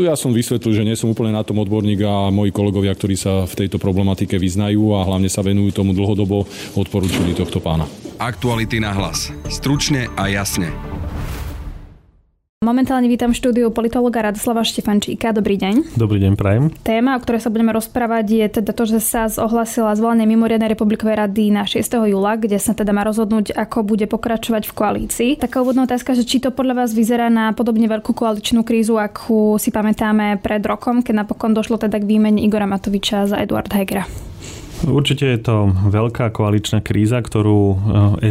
Ja 0.00 0.14
som 0.14 0.30
vysvetlil, 0.30 0.72
že 0.74 0.86
nie 0.86 0.94
som 0.94 1.10
úplne 1.10 1.34
na 1.34 1.42
tom 1.42 1.58
odborník 1.58 1.98
a 2.06 2.30
moji 2.30 2.54
kolegovia, 2.54 2.94
ktorí 2.94 3.18
sa 3.18 3.42
v 3.46 3.66
tejto 3.66 3.82
problematike 3.82 4.38
vyznajú 4.38 4.96
a 4.96 4.99
a 5.00 5.08
hlavne 5.08 5.32
sa 5.32 5.40
venujú 5.40 5.72
tomu 5.72 5.96
dlhodobo, 5.96 6.44
odporúčili 6.76 7.32
tohto 7.32 7.58
pána. 7.58 7.88
Aktuality 8.20 8.84
na 8.84 8.92
hlas. 8.92 9.32
Stručne 9.48 10.12
a 10.14 10.28
jasne. 10.28 10.68
Momentálne 12.60 13.08
vítam 13.08 13.32
v 13.32 13.40
štúdiu 13.40 13.72
politologa 13.72 14.20
Radoslava 14.20 14.60
Štefančíka. 14.60 15.32
Dobrý 15.32 15.56
deň. 15.56 15.96
Dobrý 15.96 16.20
deň, 16.20 16.36
prajem. 16.36 16.68
Téma, 16.84 17.16
o 17.16 17.22
ktorej 17.24 17.40
sa 17.40 17.48
budeme 17.48 17.72
rozprávať, 17.72 18.24
je 18.36 18.46
teda 18.60 18.76
to, 18.76 18.84
že 18.84 19.00
sa 19.00 19.32
ohlasila 19.32 19.96
zvolenie 19.96 20.28
mimoriadnej 20.28 20.76
republikovej 20.76 21.24
rady 21.24 21.56
na 21.56 21.64
6. 21.64 21.80
júla, 22.12 22.36
kde 22.36 22.60
sa 22.60 22.76
teda 22.76 22.92
má 22.92 23.00
rozhodnúť, 23.08 23.56
ako 23.56 23.80
bude 23.80 24.04
pokračovať 24.04 24.68
v 24.68 24.76
koalícii. 24.76 25.30
Taká 25.40 25.64
úvodná 25.64 25.88
otázka, 25.88 26.12
že 26.12 26.28
či 26.28 26.36
to 26.36 26.52
podľa 26.52 26.84
vás 26.84 26.92
vyzerá 26.92 27.32
na 27.32 27.56
podobne 27.56 27.88
veľkú 27.88 28.12
koaličnú 28.12 28.60
krízu, 28.60 29.00
akú 29.00 29.56
si 29.56 29.72
pamätáme 29.72 30.36
pred 30.44 30.60
rokom, 30.60 31.00
keď 31.00 31.24
napokon 31.24 31.56
došlo 31.56 31.80
teda 31.80 31.96
k 31.96 32.04
výmene 32.04 32.44
Igora 32.44 32.68
Matoviča 32.68 33.24
za 33.24 33.40
Eduard 33.40 33.72
Hegera. 33.72 34.04
Určite 34.80 35.28
je 35.28 35.40
to 35.44 35.68
veľká 35.92 36.32
koaličná 36.32 36.80
kríza, 36.80 37.20
ktorú 37.20 37.76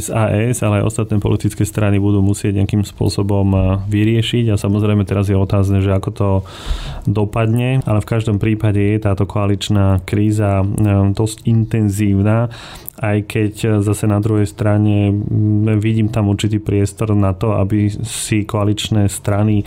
SAS, 0.02 0.58
eh, 0.58 0.66
ale 0.66 0.82
aj 0.82 0.88
ostatné 0.90 1.22
politické 1.22 1.62
strany 1.62 2.02
budú 2.02 2.26
musieť 2.26 2.58
nejakým 2.58 2.82
spôsobom 2.82 3.48
eh, 3.54 3.62
vyriešiť. 3.86 4.50
A 4.50 4.56
samozrejme 4.58 5.06
teraz 5.06 5.30
je 5.30 5.38
otázne, 5.38 5.86
že 5.86 5.94
ako 5.94 6.10
to 6.10 6.30
dopadne, 7.06 7.86
ale 7.86 8.02
v 8.02 8.10
každom 8.10 8.42
prípade 8.42 8.82
je 8.82 8.98
táto 8.98 9.30
koaličná 9.30 10.02
kríza 10.10 10.66
eh, 10.66 11.14
dosť 11.14 11.46
intenzívna 11.46 12.50
aj 13.00 13.18
keď 13.26 13.54
zase 13.80 14.06
na 14.06 14.20
druhej 14.20 14.46
strane 14.46 15.16
vidím 15.80 16.12
tam 16.12 16.28
určitý 16.28 16.60
priestor 16.60 17.16
na 17.16 17.32
to, 17.32 17.56
aby 17.56 17.88
si 18.04 18.44
koaličné 18.44 19.08
strany 19.08 19.64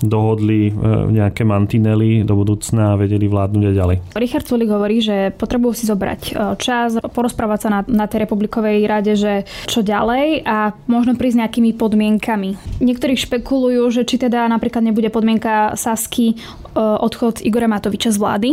dohodli 0.00 0.68
e, 0.68 0.72
nejaké 1.08 1.44
mantinely 1.44 2.20
do 2.20 2.36
budúcna 2.36 2.92
a 2.92 2.98
vedeli 3.00 3.24
vládnuť 3.28 3.62
aj 3.64 3.74
ďalej. 3.74 3.96
Richard 4.20 4.44
Sulik 4.44 4.68
hovorí, 4.68 5.00
že 5.00 5.32
potrebujú 5.32 5.72
si 5.72 5.84
zobrať 5.88 6.20
e, 6.28 6.32
čas, 6.60 7.00
porozprávať 7.00 7.58
sa 7.64 7.68
na, 7.72 7.80
na 7.88 8.04
tej 8.04 8.28
republikovej 8.28 8.84
rade, 8.84 9.16
že 9.16 9.48
čo 9.64 9.80
ďalej 9.80 10.44
a 10.44 10.76
možno 10.84 11.16
prísť 11.16 11.48
nejakými 11.48 11.72
podmienkami. 11.80 12.80
Niektorí 12.84 13.16
špekulujú, 13.16 13.88
že 13.88 14.02
či 14.04 14.20
teda 14.20 14.44
napríklad 14.52 14.84
nebude 14.84 15.08
podmienka 15.08 15.72
Sasky 15.80 16.34
e, 16.34 16.36
odchod 16.76 17.40
Igora 17.40 17.70
Matoviča 17.70 18.12
z 18.12 18.20
vlády. 18.20 18.50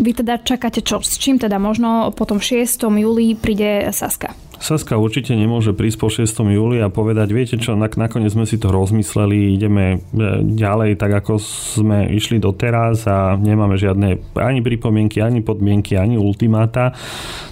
Vy 0.00 0.24
teda 0.24 0.40
čakáte 0.40 0.80
čo? 0.80 1.04
S 1.04 1.20
čím 1.20 1.36
teda 1.36 1.60
možno 1.60 2.08
po 2.16 2.24
tom 2.24 2.40
6. 2.40 2.88
júli 2.88 3.36
príde 3.36 3.92
Saska? 3.92 4.32
Saska 4.60 5.00
určite 5.00 5.32
nemôže 5.32 5.72
prísť 5.72 5.96
po 5.96 6.12
6. 6.12 6.28
júli 6.52 6.84
a 6.84 6.92
povedať, 6.92 7.32
viete 7.32 7.56
čo, 7.56 7.72
nakoniec 7.80 8.28
sme 8.28 8.44
si 8.44 8.60
to 8.60 8.68
rozmysleli, 8.68 9.56
ideme 9.56 9.96
e, 9.96 9.98
ďalej 10.44 11.00
tak, 11.00 11.24
ako 11.24 11.40
sme 11.40 12.12
išli 12.12 12.36
doteraz 12.36 13.08
a 13.08 13.40
nemáme 13.40 13.80
žiadne 13.80 14.36
ani 14.36 14.60
pripomienky, 14.60 15.24
ani 15.24 15.40
podmienky, 15.40 15.96
ani 15.96 16.20
ultimáta. 16.20 16.92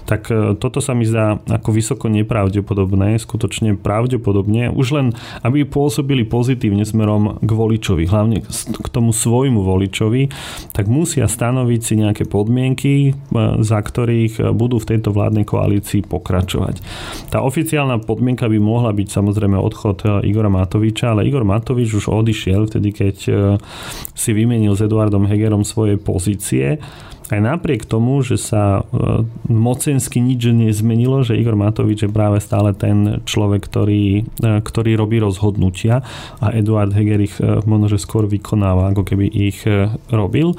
Tak 0.04 0.28
e, 0.28 0.52
toto 0.60 0.84
sa 0.84 0.92
mi 0.92 1.08
zdá 1.08 1.40
ako 1.48 1.72
vysoko 1.72 2.12
nepravdepodobné, 2.12 3.16
skutočne 3.16 3.80
pravdepodobne, 3.80 4.68
už 4.68 4.86
len 4.92 5.06
aby 5.40 5.64
pôsobili 5.64 6.28
pozitívne 6.28 6.84
smerom 6.84 7.40
k 7.40 7.48
voličovi, 7.48 8.04
hlavne 8.04 8.44
k 8.44 8.86
tomu 8.92 9.16
svojmu 9.16 9.64
voličovi, 9.64 10.28
tak 10.76 10.84
musia 10.92 11.24
stanoviť 11.24 11.80
si 11.80 11.94
nejaké 12.04 12.28
podmienky, 12.28 12.94
e, 13.08 13.10
za 13.64 13.80
ktorých 13.80 14.52
budú 14.52 14.76
v 14.76 14.88
tejto 14.92 15.16
vládnej 15.16 15.48
koalícii 15.48 16.04
pokračovať. 16.04 16.97
Tá 17.28 17.44
oficiálna 17.44 18.00
podmienka 18.00 18.48
by 18.48 18.56
mohla 18.56 18.90
byť 18.96 19.08
samozrejme 19.12 19.60
odchod 19.60 19.98
e, 20.04 20.06
Igora 20.28 20.48
Matoviča, 20.48 21.12
ale 21.12 21.28
Igor 21.28 21.44
Matovič 21.44 21.92
už 21.92 22.08
odišiel 22.08 22.72
vtedy, 22.72 22.88
keď 22.94 23.16
e, 23.28 23.32
si 24.16 24.30
vymenil 24.32 24.72
s 24.72 24.80
Eduardom 24.80 25.28
Hegerom 25.28 25.62
svoje 25.62 26.00
pozície 26.00 26.80
aj 27.28 27.40
napriek 27.44 27.84
tomu, 27.84 28.24
že 28.24 28.40
sa 28.40 28.80
e, 28.80 29.24
mocensky 29.52 30.18
nič 30.20 30.48
nezmenilo, 30.48 31.20
že 31.20 31.36
Igor 31.36 31.60
Matovič 31.60 32.08
je 32.08 32.10
práve 32.10 32.40
stále 32.40 32.72
ten 32.72 33.20
človek, 33.28 33.60
ktorý, 33.68 34.24
e, 34.24 34.60
ktorý 34.64 34.96
robí 34.96 35.20
rozhodnutia 35.20 36.00
a 36.40 36.56
Eduard 36.56 36.92
Heger 36.96 37.20
ich 37.20 37.36
e, 37.36 37.60
možno, 37.68 37.92
že 37.92 38.00
skôr 38.00 38.24
vykonáva, 38.24 38.96
ako 38.96 39.04
keby 39.04 39.26
ich 39.28 39.60
robil. 40.08 40.56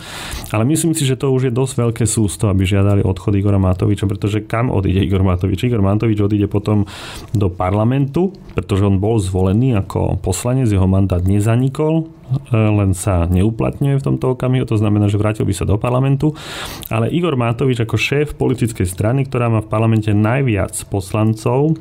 Ale 0.53 0.63
myslím 0.69 0.93
si, 0.93 1.09
že 1.09 1.17
to 1.17 1.33
už 1.33 1.49
je 1.49 1.53
dosť 1.53 1.73
veľké 1.73 2.05
sústo, 2.05 2.45
aby 2.47 2.65
žiadali 2.65 3.01
odchod 3.01 3.33
Igora 3.33 3.57
Matoviča, 3.57 4.05
pretože 4.05 4.45
kam 4.45 4.69
odíde 4.69 5.01
Igor 5.01 5.25
Matovič? 5.25 5.65
Igor 5.65 5.81
Matovič 5.81 6.21
odíde 6.21 6.45
potom 6.45 6.85
do 7.33 7.49
parlamentu, 7.49 8.33
pretože 8.53 8.85
on 8.85 9.01
bol 9.01 9.17
zvolený 9.17 9.81
ako 9.81 10.21
poslanec, 10.21 10.69
jeho 10.69 10.85
mandát 10.85 11.21
nezanikol, 11.25 12.18
len 12.53 12.91
sa 12.97 13.25
neuplatňuje 13.29 13.99
v 13.99 14.05
tomto 14.05 14.37
okamihu, 14.37 14.65
to 14.65 14.77
znamená, 14.77 15.09
že 15.09 15.21
vrátil 15.21 15.45
by 15.45 15.53
sa 15.53 15.65
do 15.65 15.77
parlamentu, 15.77 16.33
ale 16.89 17.09
Igor 17.09 17.37
Matovič 17.37 17.81
ako 17.81 17.95
šéf 17.97 18.27
politickej 18.37 18.85
strany, 18.85 19.25
ktorá 19.25 19.49
má 19.49 19.61
v 19.61 19.71
parlamente 19.71 20.09
najviac 20.13 20.73
poslancov, 20.89 21.77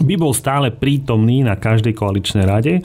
by 0.00 0.14
bol 0.16 0.32
stále 0.32 0.72
prítomný 0.72 1.44
na 1.44 1.58
každej 1.60 1.92
koaličnej 1.92 2.46
rade. 2.48 2.80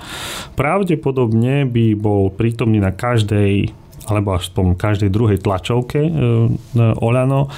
Pravdepodobne 0.57 1.63
by 1.63 1.95
bol 1.95 2.33
prítomný 2.33 2.81
na 2.81 2.91
každej 2.91 3.71
alebo 4.05 4.37
až 4.37 4.53
po 4.53 4.61
každej 4.73 5.09
druhej 5.09 5.41
tlačovke 5.41 5.99
e, 6.01 6.11
Olano. 7.01 7.49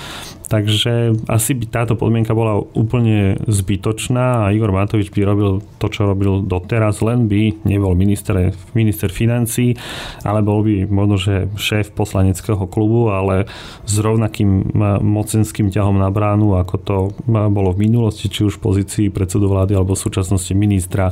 Takže 0.48 1.28
asi 1.28 1.52
by 1.60 1.66
táto 1.68 2.00
podmienka 2.00 2.32
bola 2.32 2.56
úplne 2.56 3.36
zbytočná 3.52 4.48
a 4.48 4.52
Igor 4.56 4.72
Matovič 4.72 5.12
by 5.12 5.28
robil 5.28 5.60
to, 5.76 5.92
čo 5.92 6.08
robil 6.08 6.40
doteraz, 6.40 7.04
len 7.04 7.28
by 7.28 7.68
nebol 7.68 7.92
minister, 8.00 8.56
minister 8.72 9.12
financí, 9.12 9.76
ale 10.24 10.40
bol 10.40 10.64
by 10.64 10.88
možno, 10.88 11.20
že 11.20 11.52
šéf 11.60 11.92
poslaneckého 11.92 12.64
klubu, 12.72 13.12
ale 13.12 13.44
s 13.84 14.00
rovnakým 14.00 14.72
mocenským 15.04 15.68
ťahom 15.68 16.00
na 16.00 16.08
bránu, 16.08 16.56
ako 16.56 16.76
to 16.80 16.98
bolo 17.28 17.76
v 17.76 17.84
minulosti, 17.84 18.32
či 18.32 18.48
už 18.48 18.64
v 18.64 18.64
pozícii 18.72 19.08
predsedu 19.12 19.52
vlády 19.52 19.76
alebo 19.76 20.00
v 20.00 20.04
súčasnosti 20.08 20.56
ministra 20.56 21.12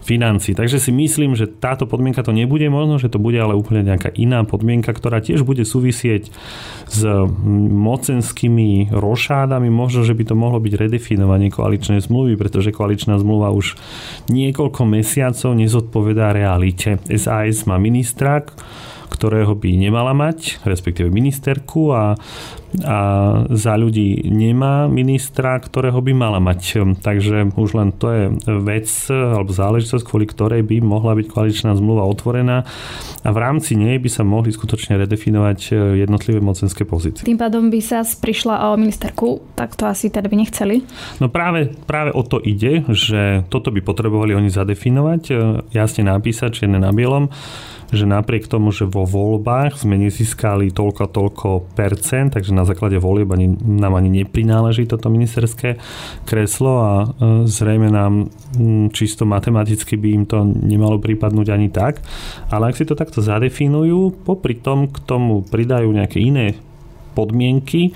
financí. 0.00 0.56
Takže 0.56 0.80
si 0.80 0.90
myslím, 0.92 1.36
že 1.36 1.46
táto 1.46 1.84
podmienka 1.84 2.24
to 2.24 2.32
nebude 2.32 2.66
možno, 2.72 2.96
že 2.96 3.12
to 3.12 3.20
bude 3.20 3.36
ale 3.36 3.52
úplne 3.52 3.84
nejaká 3.84 4.10
iná 4.16 4.42
podmienka, 4.48 4.90
ktorá 4.90 5.20
tiež 5.20 5.44
bude 5.44 5.62
súvisieť 5.62 6.32
s 6.88 7.00
mocenskými 7.70 8.90
rošádami. 8.90 9.68
Možno, 9.68 10.02
že 10.02 10.16
by 10.16 10.24
to 10.32 10.34
mohlo 10.34 10.58
byť 10.58 10.74
redefinovanie 10.76 11.52
koaličnej 11.52 12.00
zmluvy, 12.00 12.40
pretože 12.40 12.72
koaličná 12.72 13.20
zmluva 13.20 13.52
už 13.52 13.76
niekoľko 14.32 14.82
mesiacov 14.88 15.52
nezodpovedá 15.54 16.32
realite. 16.32 16.96
SAS 17.14 17.68
má 17.68 17.76
ministra, 17.76 18.42
ktorého 19.10 19.58
by 19.58 19.70
nemala 19.74 20.14
mať, 20.14 20.62
respektíve 20.62 21.10
ministerku 21.10 21.90
a, 21.90 22.14
a 22.86 22.98
za 23.50 23.74
ľudí 23.74 24.30
nemá 24.30 24.86
ministra, 24.86 25.58
ktorého 25.58 25.98
by 25.98 26.12
mala 26.14 26.38
mať. 26.38 26.78
Takže 27.02 27.58
už 27.58 27.70
len 27.74 27.90
to 27.90 28.06
je 28.08 28.22
vec 28.62 28.86
alebo 29.10 29.50
záležitosť, 29.50 30.06
kvôli 30.06 30.30
ktorej 30.30 30.62
by 30.62 30.78
mohla 30.78 31.18
byť 31.18 31.26
koaličná 31.26 31.74
zmluva 31.74 32.06
otvorená 32.06 32.62
a 33.26 33.28
v 33.34 33.38
rámci 33.42 33.74
nej 33.74 33.98
by 33.98 34.06
sa 34.06 34.22
mohli 34.22 34.54
skutočne 34.54 34.94
redefinovať 34.96 35.74
jednotlivé 35.98 36.38
mocenské 36.38 36.86
pozície. 36.86 37.26
Tým 37.26 37.36
pádom 37.40 37.68
by 37.68 37.80
sa 37.82 38.06
prišla 38.06 38.70
o 38.70 38.78
ministerku, 38.78 39.42
tak 39.58 39.74
to 39.74 39.90
asi 39.90 40.08
teda 40.08 40.30
by 40.30 40.36
nechceli? 40.38 40.86
No 41.18 41.26
práve, 41.26 41.74
práve 41.84 42.14
o 42.14 42.22
to 42.22 42.38
ide, 42.38 42.86
že 42.94 43.42
toto 43.50 43.74
by 43.74 43.82
potrebovali 43.82 44.38
oni 44.38 44.48
zadefinovať, 44.52 45.22
jasne 45.74 46.06
napísať 46.06 46.62
čierne 46.62 46.78
na 46.78 46.94
bielom, 46.94 47.32
že 47.90 48.06
napriek 48.06 48.46
tomu, 48.46 48.70
že 48.70 48.86
vo 48.86 48.99
voľbách 49.04 49.80
sme 49.80 50.00
nezískali 50.00 50.72
toľko 50.72 51.04
toľko 51.12 51.48
percent, 51.76 52.32
takže 52.34 52.56
na 52.56 52.64
základe 52.64 52.96
volieb 52.96 53.28
ani, 53.30 53.50
nám 53.60 53.96
ani 53.96 54.22
neprináleží 54.22 54.88
toto 54.88 55.12
ministerské 55.12 55.76
kreslo 56.24 56.72
a 56.80 56.92
e, 57.02 57.06
zrejme 57.46 57.88
nám 57.92 58.32
čisto 58.90 59.28
matematicky 59.28 59.94
by 59.96 60.08
im 60.10 60.24
to 60.26 60.42
nemalo 60.44 60.98
pripadnúť 60.98 61.48
ani 61.52 61.68
tak. 61.68 62.02
Ale 62.50 62.72
ak 62.72 62.78
si 62.78 62.84
to 62.88 62.98
takto 62.98 63.22
zadefinujú, 63.22 64.24
popri 64.26 64.58
tom 64.58 64.90
k 64.90 64.98
tomu 65.04 65.44
pridajú 65.46 65.90
nejaké 65.90 66.18
iné 66.18 66.58
podmienky, 67.14 67.92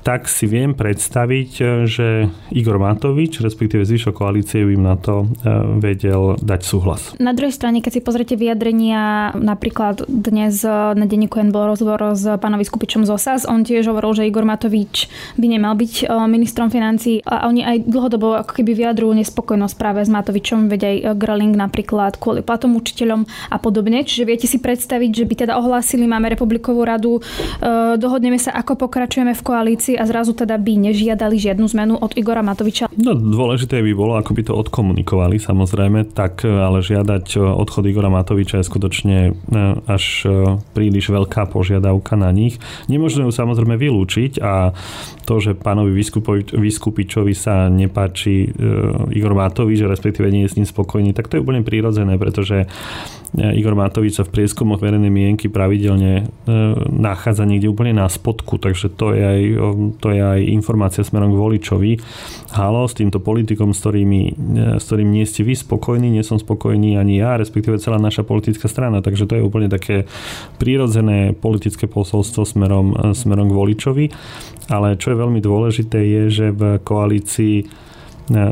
tak 0.00 0.26
si 0.26 0.48
viem 0.48 0.72
predstaviť, 0.72 1.50
e, 1.60 1.64
že 1.86 2.08
Igor 2.50 2.80
Matovič, 2.80 3.40
respektíve 3.44 3.84
zvyšok 3.84 4.14
koalície, 4.16 4.64
by 4.64 4.72
im 4.74 4.84
na 4.84 4.96
to 4.96 5.24
e, 5.24 5.48
vedel 5.78 6.40
dať 6.40 6.60
súhlas. 6.64 7.12
Na 7.20 7.36
druhej 7.36 7.54
strane, 7.54 7.84
keď 7.84 8.00
si 8.00 8.04
pozrite 8.04 8.34
vyjadrenia, 8.34 9.32
napríklad 9.36 10.08
dnes 10.08 10.64
e, 10.66 10.72
na 10.72 11.04
denníku 11.06 11.38
N 11.40 11.52
bol 11.52 11.68
rozhovor 11.68 12.16
s 12.16 12.26
pánom 12.40 12.58
Vyskupičom 12.58 13.04
z 13.04 13.10
OSAS, 13.12 13.46
on 13.46 13.62
tiež 13.62 13.92
hovoril, 13.92 14.16
že 14.16 14.26
Igor 14.26 14.48
Matovič 14.48 15.06
by 15.36 15.46
nemal 15.46 15.76
byť 15.76 16.10
ministrom 16.26 16.72
financí 16.72 17.22
a 17.24 17.46
oni 17.46 17.62
aj 17.62 17.76
dlhodobo 17.86 18.34
ako 18.40 18.52
keby 18.60 18.72
vyjadrujú 18.76 19.12
nespokojnosť 19.20 19.74
práve 19.76 20.00
s 20.02 20.10
Matovičom, 20.10 20.72
veď 20.72 20.80
aj 20.80 20.96
Gröling 21.20 21.54
napríklad 21.54 22.16
kvôli 22.16 22.40
platom 22.40 22.74
učiteľom 22.76 23.28
a 23.52 23.56
podobne. 23.60 24.02
Čiže 24.02 24.24
viete 24.26 24.46
si 24.48 24.58
predstaviť, 24.58 25.10
že 25.12 25.24
by 25.28 25.34
teda 25.46 25.52
ohlásili, 25.60 26.08
máme 26.08 26.32
republikovú 26.32 26.82
radu, 26.82 27.20
dohodneme 27.96 28.40
sa, 28.40 28.56
ako 28.56 28.88
pokračujeme 28.88 29.36
v 29.36 29.42
koalícii 29.44 29.99
a 30.00 30.08
zrazu 30.08 30.32
teda 30.32 30.56
by 30.56 30.80
nežiadali 30.80 31.36
žiadnu 31.36 31.68
zmenu 31.76 31.94
od 32.00 32.16
Igora 32.16 32.40
Matoviča? 32.40 32.88
No, 32.96 33.12
dôležité 33.12 33.84
by 33.84 33.92
bolo, 33.92 34.16
ako 34.16 34.32
by 34.32 34.42
to 34.48 34.56
odkomunikovali 34.56 35.36
samozrejme, 35.36 36.16
tak 36.16 36.48
ale 36.48 36.80
žiadať 36.80 37.36
odchod 37.36 37.84
Igora 37.84 38.08
Matoviča 38.08 38.64
je 38.64 38.64
skutočne 38.64 39.16
e, 39.28 39.32
až 39.84 40.24
e, 40.24 40.56
príliš 40.72 41.12
veľká 41.12 41.52
požiadavka 41.52 42.16
na 42.16 42.32
nich. 42.32 42.56
Nemôžeme 42.88 43.28
ju 43.28 43.32
samozrejme 43.36 43.76
vylúčiť 43.76 44.40
a 44.40 44.72
to, 45.28 45.36
že 45.38 45.52
pánovi 45.54 45.92
Vyskupičovi 46.56 47.36
sa 47.36 47.68
nepáči 47.68 48.48
e, 48.48 48.48
Igor 49.12 49.36
Matovič, 49.36 49.84
respektíve 49.84 50.32
nie 50.32 50.48
je 50.48 50.50
s 50.50 50.56
ním 50.56 50.66
spokojný, 50.66 51.12
tak 51.12 51.28
to 51.28 51.36
je 51.36 51.44
úplne 51.44 51.60
prírodzené, 51.60 52.16
pretože 52.16 52.64
Igor 53.30 53.78
Matovič 53.78 54.18
sa 54.18 54.26
v 54.26 54.34
prieskumoch 54.34 54.82
verejnej 54.82 55.12
mienky 55.12 55.46
pravidelne 55.46 56.26
nachádza 56.90 57.46
niekde 57.46 57.70
úplne 57.70 57.94
na 57.94 58.10
spodku, 58.10 58.58
takže 58.58 58.90
to 58.90 59.14
je 59.14 59.22
aj 59.22 59.40
to 60.02 60.08
je 60.10 60.18
aj 60.18 60.40
informácia 60.50 61.06
smerom 61.06 61.30
k 61.30 61.38
voličovi. 61.38 61.92
Halo, 62.50 62.90
s 62.90 62.98
týmto 62.98 63.22
politikom, 63.22 63.70
s, 63.70 63.86
ktorými, 63.86 64.22
s 64.78 64.84
ktorým 64.90 65.14
nie 65.14 65.22
ste 65.22 65.46
vy 65.46 65.54
spokojní, 65.54 66.10
nie 66.10 66.26
som 66.26 66.42
spokojný 66.42 66.98
ani 66.98 67.22
ja, 67.22 67.38
respektíve 67.38 67.78
celá 67.78 68.02
naša 68.02 68.26
politická 68.26 68.66
strana. 68.66 68.98
Takže 68.98 69.30
to 69.30 69.38
je 69.38 69.46
úplne 69.46 69.70
také 69.70 70.10
prírodzené 70.58 71.30
politické 71.30 71.86
posolstvo 71.86 72.42
smerom, 72.42 73.14
smerom 73.14 73.46
k 73.46 73.56
voličovi. 73.56 74.04
Ale 74.74 74.98
čo 74.98 75.14
je 75.14 75.20
veľmi 75.22 75.38
dôležité 75.38 75.98
je, 76.02 76.22
že 76.30 76.46
v 76.50 76.82
koalícii 76.82 77.88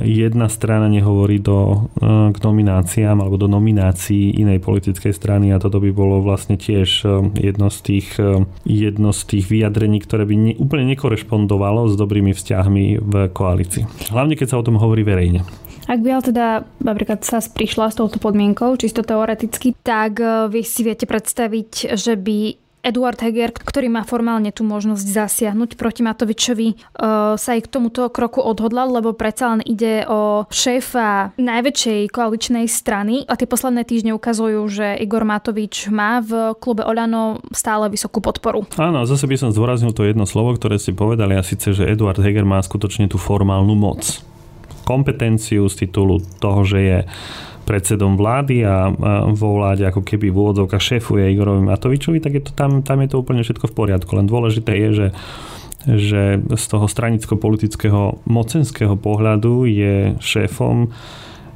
jedna 0.03 0.51
strana 0.51 0.91
nehovorí 0.91 1.39
do, 1.39 1.89
e, 2.03 2.35
k 2.35 2.39
nomináciám 2.43 3.23
alebo 3.23 3.39
do 3.39 3.47
nominácií 3.47 4.35
inej 4.35 4.59
politickej 4.59 5.15
strany 5.15 5.55
a 5.55 5.63
toto 5.63 5.79
by 5.79 5.95
bolo 5.95 6.19
vlastne 6.19 6.59
tiež 6.59 7.07
e, 7.07 7.09
jedno 7.39 7.71
z 7.71 7.79
tých, 7.87 8.09
e, 8.19 8.43
jedno 8.67 9.15
z 9.15 9.21
tých 9.25 9.47
vyjadrení, 9.47 10.03
ktoré 10.03 10.27
by 10.27 10.35
ne, 10.35 10.53
úplne 10.59 10.91
nekorešpondovalo 10.93 11.87
s 11.89 11.95
dobrými 11.95 12.35
vzťahmi 12.35 12.85
v 12.99 13.15
koalícii. 13.31 14.11
Hlavne 14.11 14.35
keď 14.35 14.47
sa 14.51 14.61
o 14.61 14.67
tom 14.67 14.77
hovorí 14.77 15.07
verejne. 15.07 15.47
Ak 15.89 16.05
by 16.05 16.21
ale 16.21 16.25
teda 16.29 16.47
napríklad 16.85 17.25
sa 17.25 17.41
prišla 17.41 17.89
s 17.89 17.97
touto 17.97 18.21
podmienkou, 18.21 18.77
čisto 18.77 19.01
teoreticky, 19.01 19.73
tak 19.81 20.21
vy 20.53 20.61
si 20.61 20.85
viete 20.85 21.09
predstaviť, 21.09 21.97
že 21.97 22.13
by 22.13 22.68
Eduard 22.89 23.21
Heger, 23.21 23.53
ktorý 23.53 23.93
má 23.93 24.03
formálne 24.09 24.49
tú 24.49 24.65
možnosť 24.65 25.05
zasiahnuť 25.05 25.77
proti 25.77 26.01
Matovičovi, 26.01 26.69
e, 26.73 26.77
sa 27.37 27.51
aj 27.53 27.61
k 27.69 27.69
tomuto 27.69 28.09
kroku 28.09 28.41
odhodlal, 28.41 28.89
lebo 28.89 29.13
predsa 29.13 29.53
len 29.53 29.63
ide 29.69 30.09
o 30.09 30.49
šéfa 30.49 31.37
najväčšej 31.37 32.01
koaličnej 32.09 32.65
strany 32.65 33.29
a 33.29 33.37
tie 33.37 33.45
posledné 33.45 33.85
týždne 33.85 34.17
ukazujú, 34.17 34.65
že 34.73 34.97
Igor 34.97 35.29
Matovič 35.29 35.93
má 35.93 36.25
v 36.25 36.57
klube 36.57 36.83
Oľano 36.89 37.45
stále 37.53 37.93
vysokú 37.93 38.25
podporu. 38.25 38.65
Áno, 38.81 39.05
zase 39.05 39.29
by 39.29 39.37
som 39.37 39.53
zdôraznil 39.53 39.93
to 39.93 40.09
jedno 40.09 40.25
slovo, 40.25 40.57
ktoré 40.57 40.81
ste 40.81 40.97
povedali 40.97 41.37
a 41.37 41.45
síce, 41.45 41.77
že 41.77 41.85
Eduard 41.85 42.19
Heger 42.19 42.49
má 42.49 42.59
skutočne 42.65 43.07
tú 43.13 43.21
formálnu 43.21 43.77
moc. 43.77 44.25
Kompetenciu 44.89 45.69
z 45.69 45.85
titulu 45.85 46.25
toho, 46.41 46.65
že 46.65 46.79
je 46.81 46.99
predsedom 47.69 48.17
vlády 48.17 48.65
a 48.65 48.89
vo 49.37 49.61
vláde 49.61 49.85
ako 49.85 50.01
keby 50.01 50.33
v 50.33 50.41
úvodzovkách 50.41 50.81
šéfuje 50.81 51.29
Igorovi 51.29 51.61
Matovičovi, 51.69 52.25
tak 52.25 52.41
je 52.41 52.43
to 52.49 52.53
tam, 52.57 52.81
tam 52.81 53.05
je 53.05 53.13
to 53.13 53.21
úplne 53.21 53.45
všetko 53.45 53.69
v 53.69 53.77
poriadku. 53.77 54.17
Len 54.17 54.25
dôležité 54.25 54.73
je, 54.89 54.91
že 54.97 55.09
že 55.89 56.43
z 56.43 56.65
toho 56.69 56.91
stranicko-politického 56.91 58.27
mocenského 58.27 58.99
pohľadu 58.99 59.63
je 59.71 60.19
šéfom 60.19 60.91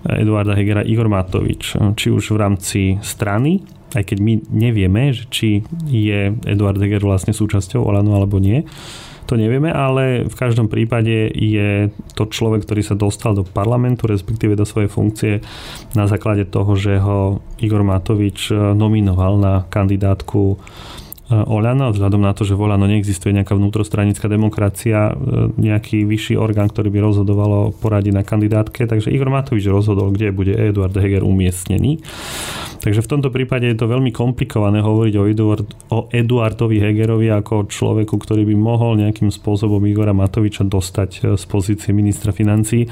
Eduarda 0.06 0.54
Hegera 0.54 0.86
Igor 0.86 1.10
Matovič. 1.10 1.74
Či 1.74 2.06
už 2.08 2.30
v 2.32 2.40
rámci 2.40 2.80
strany, 3.02 3.66
aj 3.92 4.14
keď 4.14 4.18
my 4.22 4.32
nevieme, 4.48 5.10
že 5.10 5.26
či 5.28 5.66
je 5.90 6.32
Eduard 6.48 6.78
Heger 6.78 7.02
vlastne 7.02 7.34
súčasťou 7.34 7.82
Olano 7.82 8.14
alebo 8.14 8.38
nie, 8.38 8.62
to 9.26 9.38
nevieme, 9.38 9.70
ale 9.70 10.26
v 10.26 10.34
každom 10.34 10.66
prípade 10.66 11.30
je 11.30 11.88
to 12.18 12.26
človek, 12.26 12.66
ktorý 12.66 12.82
sa 12.82 12.98
dostal 12.98 13.32
do 13.38 13.46
parlamentu, 13.46 14.10
respektíve 14.10 14.58
do 14.58 14.66
svojej 14.66 14.90
funkcie 14.90 15.32
na 15.94 16.10
základe 16.10 16.44
toho, 16.50 16.74
že 16.74 16.98
ho 16.98 17.38
Igor 17.62 17.86
Matovič 17.86 18.50
e, 18.50 18.54
nominoval 18.54 19.38
na 19.38 19.54
kandidátku 19.70 20.54
e, 20.54 20.56
Oľano, 21.32 21.94
vzhľadom 21.94 22.22
na 22.22 22.34
to, 22.34 22.42
že 22.42 22.58
v 22.58 22.66
Oľano 22.66 22.90
neexistuje 22.90 23.30
nejaká 23.30 23.54
vnútrostranická 23.54 24.26
demokracia, 24.26 25.14
e, 25.14 25.54
nejaký 25.54 26.02
vyšší 26.02 26.34
orgán, 26.34 26.68
ktorý 26.68 26.90
by 26.90 27.00
rozhodoval 27.00 27.50
o 27.50 27.70
poradí 27.70 28.10
na 28.10 28.26
kandidátke, 28.26 28.90
takže 28.90 29.14
Igor 29.14 29.30
Matovič 29.30 29.64
rozhodol, 29.70 30.10
kde 30.10 30.34
bude 30.34 30.52
Eduard 30.52 30.92
Heger 30.98 31.22
umiestnený. 31.22 32.02
Takže 32.82 32.98
v 32.98 33.10
tomto 33.14 33.30
prípade 33.30 33.62
je 33.70 33.78
to 33.78 33.86
veľmi 33.86 34.10
komplikované 34.10 34.82
hovoriť 34.82 35.14
o, 35.14 35.24
Eduard, 35.30 35.66
o 35.94 36.10
Eduardovi 36.10 36.82
Hegerovi 36.82 37.30
ako 37.30 37.70
človeku, 37.70 38.18
ktorý 38.18 38.42
by 38.42 38.58
mohol 38.58 38.98
nejakým 38.98 39.30
spôsobom 39.30 39.78
Igora 39.86 40.10
Matoviča 40.10 40.66
dostať 40.66 41.10
e, 41.14 41.18
z 41.38 41.44
pozície 41.46 41.94
ministra 41.94 42.34
financí, 42.34 42.90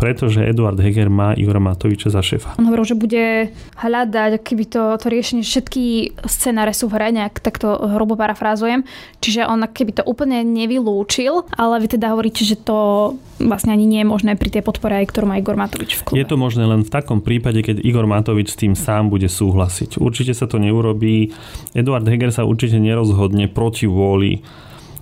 pretože 0.00 0.40
Eduard 0.40 0.80
Heger 0.80 1.12
má 1.12 1.36
Igora 1.36 1.60
Matoviča 1.60 2.08
za 2.08 2.24
šéfa. 2.24 2.56
On 2.56 2.72
hovoril, 2.72 2.88
že 2.88 2.96
bude 2.96 3.52
hľadať, 3.76 4.40
keby 4.40 4.64
to, 4.64 4.96
to 4.96 5.06
riešenie, 5.12 5.44
všetky 5.44 6.16
scenáre 6.24 6.72
sú 6.72 6.88
v 6.88 6.96
hre, 6.96 7.12
nejak 7.12 7.44
takto 7.44 7.76
hrubo 7.76 8.16
parafrázujem, 8.16 8.88
čiže 9.20 9.44
on 9.44 9.60
keby 9.68 10.00
to 10.00 10.02
úplne 10.08 10.40
nevylúčil, 10.40 11.44
ale 11.52 11.84
vy 11.84 12.00
teda 12.00 12.16
hovoríte, 12.16 12.48
že 12.48 12.56
to 12.56 13.12
vlastne 13.42 13.70
ani 13.74 13.86
nie 13.86 14.02
je 14.02 14.08
možné 14.10 14.34
pri 14.34 14.50
tej 14.50 14.62
podpore, 14.66 14.98
aj 14.98 15.14
ktorú 15.14 15.30
má 15.30 15.38
Igor 15.38 15.54
Matovič 15.54 15.98
v 15.98 16.02
klube. 16.02 16.18
Je 16.18 16.26
to 16.26 16.36
možné 16.38 16.66
len 16.66 16.82
v 16.82 16.90
takom 16.90 17.22
prípade, 17.22 17.62
keď 17.62 17.82
Igor 17.82 18.06
Matovič 18.06 18.54
s 18.54 18.58
tým 18.58 18.74
sám 18.74 19.10
bude 19.10 19.17
súhlasiť. 19.26 19.98
Určite 19.98 20.30
sa 20.30 20.46
to 20.46 20.62
neurobí. 20.62 21.34
Eduard 21.74 22.06
Heger 22.06 22.30
sa 22.30 22.46
určite 22.46 22.78
nerozhodne 22.78 23.50
proti 23.50 23.90
vôli 23.90 24.38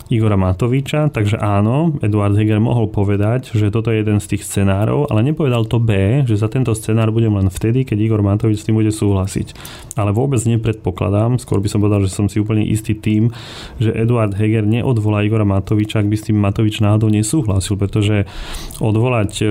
Igora 0.06 0.38
Matoviča, 0.38 1.10
takže 1.10 1.34
áno, 1.42 1.98
Eduard 1.98 2.38
Heger 2.38 2.62
mohol 2.62 2.86
povedať, 2.86 3.50
že 3.58 3.74
toto 3.74 3.90
je 3.90 4.06
jeden 4.06 4.22
z 4.22 4.38
tých 4.38 4.46
scenárov, 4.46 5.10
ale 5.10 5.26
nepovedal 5.26 5.66
to 5.66 5.82
B, 5.82 6.22
že 6.22 6.38
za 6.38 6.46
tento 6.46 6.70
scenár 6.78 7.10
budem 7.10 7.34
len 7.34 7.50
vtedy, 7.50 7.82
keď 7.82 7.98
Igor 8.06 8.22
Matovič 8.22 8.62
s 8.62 8.66
tým 8.70 8.78
bude 8.78 8.94
súhlasiť. 8.94 9.58
Ale 9.98 10.14
vôbec 10.14 10.38
nepredpokladám, 10.46 11.42
skôr 11.42 11.58
by 11.58 11.66
som 11.66 11.82
povedal, 11.82 12.06
že 12.06 12.14
som 12.14 12.30
si 12.30 12.38
úplne 12.38 12.62
istý 12.62 12.94
tým, 12.94 13.34
že 13.82 13.90
Eduard 13.90 14.30
Heger 14.38 14.62
neodvolá 14.62 15.26
Igora 15.26 15.42
Matoviča, 15.42 16.06
ak 16.06 16.10
by 16.10 16.14
s 16.14 16.30
tým 16.30 16.38
Matovič 16.38 16.78
náhodou 16.78 17.10
nesúhlasil, 17.10 17.74
pretože 17.74 18.30
odvolať 18.78 19.32
e, 19.42 19.46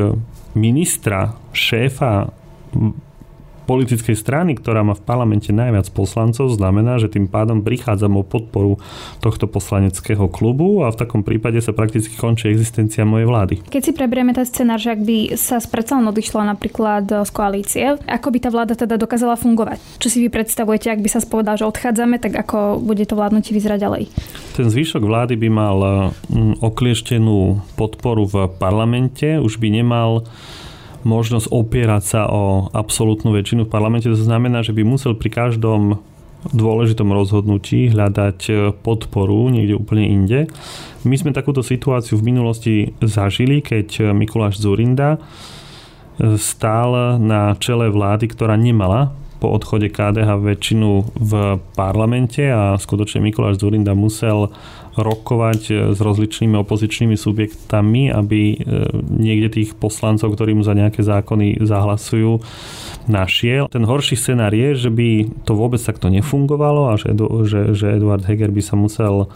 ministra, 0.56 1.36
šéfa 1.51 2.32
politickej 3.65 4.15
strany, 4.15 4.56
ktorá 4.56 4.86
má 4.86 4.93
v 4.93 5.04
parlamente 5.04 5.49
najviac 5.49 5.89
poslancov, 5.91 6.54
znamená, 6.54 7.01
že 7.01 7.12
tým 7.12 7.25
pádom 7.25 7.65
prichádzam 7.65 8.15
o 8.15 8.23
podporu 8.23 8.78
tohto 9.19 9.49
poslaneckého 9.49 10.30
klubu 10.30 10.86
a 10.86 10.93
v 10.93 10.99
takom 11.01 11.21
prípade 11.25 11.60
sa 11.60 11.73
prakticky 11.73 12.13
končí 12.15 12.47
existencia 12.47 13.04
mojej 13.04 13.28
vlády. 13.28 13.54
Keď 13.65 13.82
si 13.82 13.91
preberieme 13.91 14.32
ten 14.32 14.45
scenár, 14.45 14.78
že 14.78 14.93
ak 14.93 15.01
by 15.01 15.17
sa 15.36 15.58
predsa 15.65 15.97
odišla 15.97 16.56
napríklad 16.56 17.25
z 17.25 17.32
koalície, 17.34 17.86
ako 18.06 18.28
by 18.30 18.38
tá 18.39 18.49
vláda 18.54 18.73
teda 18.78 18.95
dokázala 18.95 19.36
fungovať? 19.36 19.82
Čo 19.97 20.08
si 20.08 20.21
vy 20.21 20.30
predstavujete, 20.30 20.93
ak 20.93 21.01
by 21.01 21.10
sa 21.10 21.19
spovedal, 21.19 21.58
že 21.58 21.65
odchádzame, 21.65 22.21
tak 22.21 22.38
ako 22.38 22.80
bude 22.80 23.04
to 23.04 23.17
vládnutie 23.17 23.51
vyzerať 23.51 23.80
ďalej? 23.82 24.04
Ten 24.54 24.67
zvyšok 24.69 25.04
vlády 25.04 25.36
by 25.36 25.49
mal 25.49 25.78
mm, 26.30 26.62
oklieštenú 26.62 27.65
podporu 27.75 28.30
v 28.30 28.36
parlamente, 28.56 29.41
už 29.41 29.58
by 29.58 29.67
nemal 29.73 30.23
možnosť 31.06 31.54
opierať 31.54 32.04
sa 32.04 32.22
o 32.26 32.68
absolútnu 32.74 33.30
väčšinu 33.32 33.70
v 33.70 33.72
parlamente. 33.72 34.10
To 34.10 34.18
znamená, 34.18 34.65
že 34.65 34.74
by 34.74 34.82
musel 34.82 35.13
pri 35.13 35.30
každom 35.30 36.02
dôležitom 36.54 37.10
rozhodnutí 37.10 37.89
hľadať 37.89 38.39
e, 38.50 38.54
podporu 38.74 39.50
niekde 39.50 39.78
úplne 39.78 40.06
inde. 40.06 40.39
My 41.02 41.18
sme 41.18 41.34
takúto 41.34 41.65
situáciu 41.65 42.22
v 42.22 42.28
minulosti 42.30 42.94
zažili, 43.02 43.65
keď 43.65 43.88
e, 43.98 44.02
Mikuláš 44.13 44.62
Zurinda 44.62 45.18
e, 45.18 46.38
stál 46.38 47.18
na 47.18 47.58
čele 47.58 47.89
vlády, 47.89 48.30
ktorá 48.30 48.54
nemala 48.54 49.25
po 49.45 49.53
odchode 49.53 49.93
KDH 49.93 50.41
väčšinu 50.41 50.89
v 51.13 51.62
parlamente 51.77 52.41
a 52.49 52.81
skutočne 52.81 53.21
Mikuláš 53.21 53.62
Zurinda 53.62 53.93
musel 53.93 54.49
rokovať 54.97 55.62
e, 55.69 55.73
s 55.93 56.01
rozličnými 56.01 56.58
opozičnými 56.58 57.13
subjektami, 57.13 58.10
aby 58.10 58.41
e, 58.41 58.55
niekde 59.05 59.62
tých 59.62 59.77
poslancov, 59.77 60.34
ktorí 60.34 60.58
mu 60.58 60.65
za 60.65 60.73
nejaké 60.73 61.05
zákony 61.05 61.62
zahlasujú, 61.62 62.41
našiel. 63.05 63.69
Ten 63.69 63.86
horší 63.86 64.17
scenár 64.17 64.49
je, 64.49 64.73
že 64.73 64.89
by 64.89 65.29
to 65.45 65.53
vôbec 65.53 65.77
takto 65.77 66.10
nefungovalo 66.10 66.89
a 66.89 66.93
že, 66.97 67.13
že, 67.45 67.77
že 67.77 68.01
Eduard 68.01 68.25
Heger 68.25 68.49
by 68.49 68.62
sa 68.65 68.73
musel 68.73 69.29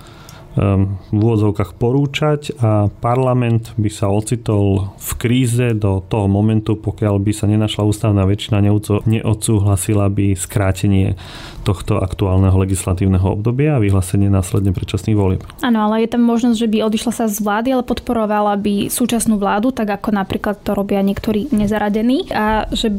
v 0.57 1.13
úvodzovkách 1.13 1.77
porúčať 1.77 2.57
a 2.57 2.89
parlament 2.89 3.77
by 3.77 3.89
sa 3.93 4.09
ocitol 4.09 4.91
v 4.97 5.11
kríze 5.21 5.77
do 5.77 6.01
toho 6.01 6.25
momentu, 6.25 6.73
pokiaľ 6.73 7.21
by 7.21 7.31
sa 7.31 7.45
nenašla 7.45 7.85
ústavná 7.85 8.25
väčšina, 8.25 8.65
neodsúhlasila 9.05 10.09
by 10.09 10.33
skrátenie 10.33 11.13
tohto 11.61 12.01
aktuálneho 12.01 12.57
legislatívneho 12.57 13.37
obdobia 13.37 13.77
a 13.77 13.83
vyhlásenie 13.83 14.27
následne 14.27 14.73
predčasných 14.73 15.17
volieb. 15.17 15.45
Áno, 15.61 15.85
ale 15.85 16.03
je 16.03 16.17
tam 16.17 16.25
možnosť, 16.25 16.57
že 16.57 16.71
by 16.71 16.77
odišla 16.89 17.13
sa 17.13 17.25
z 17.29 17.37
vlády, 17.39 17.69
ale 17.77 17.85
podporovala 17.85 18.57
by 18.57 18.89
súčasnú 18.89 19.37
vládu, 19.37 19.69
tak 19.69 19.87
ako 20.01 20.11
napríklad 20.17 20.65
to 20.65 20.73
robia 20.73 21.05
niektorí 21.05 21.53
nezaradení 21.53 22.33
a 22.33 22.65
že 22.73 22.97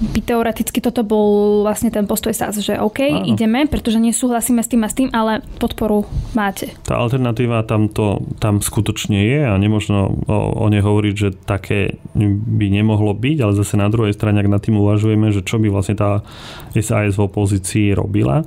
by 0.00 0.20
teoreticky 0.24 0.80
toto 0.80 1.04
bol 1.04 1.60
vlastne 1.60 1.92
ten 1.92 2.08
postoj 2.08 2.32
SAS, 2.32 2.56
že 2.64 2.80
OK, 2.80 3.00
Áno. 3.04 3.28
ideme, 3.28 3.68
pretože 3.68 4.00
nesúhlasíme 4.00 4.64
s 4.64 4.72
tým 4.72 4.80
a 4.80 4.88
s 4.88 4.96
tým, 4.96 5.12
ale 5.12 5.44
podporu 5.60 6.08
máte. 6.32 6.72
Tá 6.88 6.96
alternatíva 6.96 7.60
tam, 7.68 7.92
to, 7.92 8.24
tam 8.40 8.64
skutočne 8.64 9.20
je 9.20 9.40
a 9.44 9.52
nemožno 9.60 10.24
o, 10.24 10.38
o 10.56 10.66
nej 10.72 10.80
hovoriť, 10.80 11.14
že 11.14 11.28
také 11.44 12.00
by 12.16 12.66
nemohlo 12.72 13.12
byť, 13.12 13.36
ale 13.44 13.52
zase 13.52 13.76
na 13.76 13.92
druhej 13.92 14.16
strane, 14.16 14.40
ak 14.40 14.48
nad 14.48 14.64
tým 14.64 14.80
uvažujeme, 14.80 15.28
že 15.36 15.44
čo 15.44 15.60
by 15.60 15.68
vlastne 15.68 16.00
tá 16.00 16.24
SAS 16.72 17.20
v 17.20 17.24
opozícii 17.28 17.92
robila, 17.92 18.40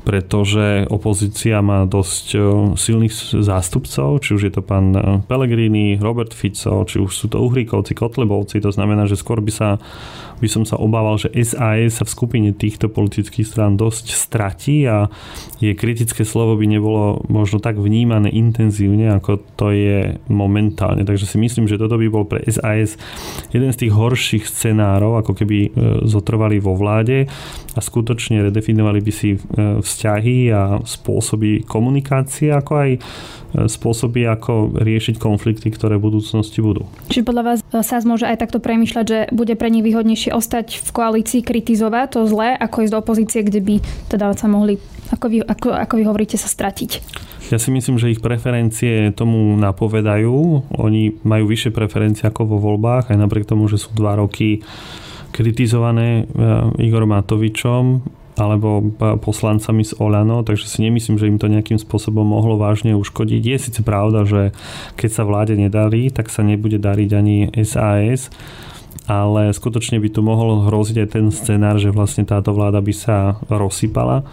pretože 0.00 0.88
opozícia 0.88 1.60
má 1.60 1.84
dosť 1.84 2.26
silných 2.74 3.12
zástupcov, 3.44 4.24
či 4.24 4.30
už 4.32 4.42
je 4.48 4.52
to 4.52 4.62
pán 4.64 4.96
Pellegrini, 5.28 6.00
Robert 6.00 6.32
Fico, 6.32 6.82
či 6.88 6.98
už 6.98 7.12
sú 7.12 7.26
to 7.28 7.38
Uhríkovci, 7.44 7.92
Kotlebovci, 7.92 8.64
to 8.64 8.72
znamená, 8.72 9.04
že 9.04 9.20
skôr 9.20 9.44
by 9.44 9.52
sa 9.52 9.68
by 10.40 10.48
som 10.48 10.64
sa 10.64 10.80
obával, 10.80 11.20
že 11.20 11.28
SAS 11.44 12.00
sa 12.00 12.04
v 12.08 12.12
skupine 12.12 12.50
týchto 12.56 12.88
politických 12.88 13.46
strán 13.46 13.76
dosť 13.76 14.16
stratí 14.16 14.88
a 14.88 15.12
je 15.60 15.76
kritické 15.76 16.24
slovo 16.24 16.56
by 16.56 16.66
nebolo 16.66 17.20
možno 17.28 17.60
tak 17.60 17.76
vnímané 17.76 18.32
intenzívne, 18.32 19.12
ako 19.12 19.44
to 19.54 19.70
je 19.70 20.16
momentálne. 20.32 21.04
Takže 21.04 21.28
si 21.28 21.36
myslím, 21.36 21.68
že 21.68 21.76
toto 21.76 22.00
by 22.00 22.06
bol 22.08 22.24
pre 22.24 22.40
SAS 22.48 22.96
jeden 23.52 23.70
z 23.70 23.86
tých 23.86 23.92
horších 23.92 24.44
scenárov, 24.48 25.20
ako 25.20 25.32
keby 25.36 25.58
e, 25.60 25.68
zotrvali 26.08 26.56
vo 26.58 26.72
vláde 26.72 27.28
a 27.76 27.80
skutočne 27.80 28.48
redefinovali 28.48 29.04
by 29.04 29.12
si 29.12 29.36
e, 29.36 29.38
vzťahy 29.78 30.50
a 30.50 30.80
spôsoby 30.80 31.68
komunikácie, 31.68 32.50
ako 32.50 32.72
aj 32.80 32.90
e, 32.96 33.00
spôsoby, 33.54 34.26
ako 34.26 34.78
riešiť 34.78 35.18
konflikty, 35.18 35.74
ktoré 35.74 35.98
v 35.98 36.12
budúcnosti 36.12 36.62
budú. 36.62 36.86
Čiže 37.10 37.26
podľa 37.26 37.42
vás 37.42 37.58
sa 37.66 37.96
môže 38.06 38.26
aj 38.26 38.38
takto 38.38 38.62
premyšľať, 38.62 39.04
že 39.04 39.18
bude 39.34 39.54
pre 39.58 39.68
nich 39.68 39.82
výhodnejšie 39.82 40.30
ostať 40.34 40.80
v 40.80 40.90
koalícii, 40.90 41.40
kritizovať 41.42 42.06
to 42.14 42.20
zlé, 42.30 42.54
ako 42.54 42.86
ísť 42.86 42.92
do 42.94 43.00
opozície, 43.02 43.40
kde 43.42 43.60
by 43.60 43.74
teda 44.10 44.32
sa 44.38 44.46
mohli, 44.46 44.78
ako 45.10 45.26
vy, 45.26 45.38
ako, 45.42 45.68
ako 45.74 45.94
vy 45.98 46.02
hovoríte, 46.06 46.36
sa 46.38 46.46
stratiť? 46.46 46.90
Ja 47.50 47.58
si 47.58 47.74
myslím, 47.74 47.98
že 47.98 48.14
ich 48.14 48.22
preferencie 48.22 49.10
tomu 49.10 49.58
napovedajú. 49.58 50.70
Oni 50.78 51.18
majú 51.26 51.50
vyššie 51.50 51.74
preferencie 51.74 52.30
ako 52.30 52.46
vo 52.46 52.58
voľbách, 52.62 53.10
aj 53.10 53.18
napriek 53.18 53.50
tomu, 53.50 53.66
že 53.66 53.82
sú 53.82 53.90
dva 53.90 54.14
roky 54.14 54.62
kritizované 55.34 56.26
eh, 56.26 56.86
Igor 56.86 57.06
Matovičom 57.06 58.02
alebo 58.40 58.80
poslancami 59.20 59.84
z 59.84 59.92
Olano, 60.00 60.40
takže 60.40 60.64
si 60.64 60.80
nemyslím, 60.80 61.20
že 61.20 61.28
im 61.28 61.36
to 61.36 61.52
nejakým 61.52 61.76
spôsobom 61.76 62.24
mohlo 62.24 62.56
vážne 62.56 62.96
uškodiť. 62.96 63.42
Je 63.44 63.56
síce 63.60 63.80
pravda, 63.84 64.24
že 64.24 64.56
keď 64.96 65.10
sa 65.12 65.22
vláde 65.28 65.54
nedarí, 65.60 66.08
tak 66.08 66.32
sa 66.32 66.40
nebude 66.40 66.80
dariť 66.80 67.10
ani 67.12 67.52
SAS, 67.62 68.32
ale 69.04 69.52
skutočne 69.52 70.00
by 70.00 70.08
tu 70.08 70.24
mohol 70.24 70.64
hroziť 70.64 70.96
aj 71.04 71.08
ten 71.12 71.26
scenár, 71.28 71.76
že 71.76 71.92
vlastne 71.92 72.24
táto 72.24 72.56
vláda 72.56 72.80
by 72.80 72.94
sa 72.96 73.36
rozsypala 73.52 74.24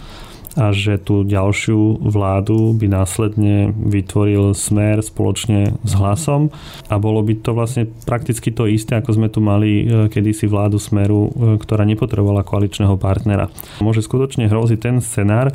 a 0.57 0.73
že 0.73 0.97
tú 0.97 1.21
ďalšiu 1.21 2.01
vládu 2.01 2.73
by 2.73 2.89
následne 2.89 3.69
vytvoril 3.77 4.57
smer 4.57 5.05
spoločne 5.05 5.77
s 5.85 5.91
hlasom 5.93 6.49
a 6.89 6.97
bolo 6.97 7.21
by 7.21 7.37
to 7.37 7.53
vlastne 7.53 7.85
prakticky 8.09 8.49
to 8.49 8.65
isté, 8.65 8.97
ako 8.97 9.13
sme 9.13 9.29
tu 9.29 9.37
mali 9.37 9.85
e, 9.85 10.09
kedysi 10.09 10.49
vládu 10.49 10.81
smeru, 10.81 11.29
e, 11.29 11.61
ktorá 11.61 11.85
nepotrebovala 11.85 12.41
koaličného 12.41 12.97
partnera. 12.97 13.53
Môže 13.85 14.01
skutočne 14.01 14.49
hroziť 14.49 14.79
ten 14.81 14.97
scenár, 14.97 15.53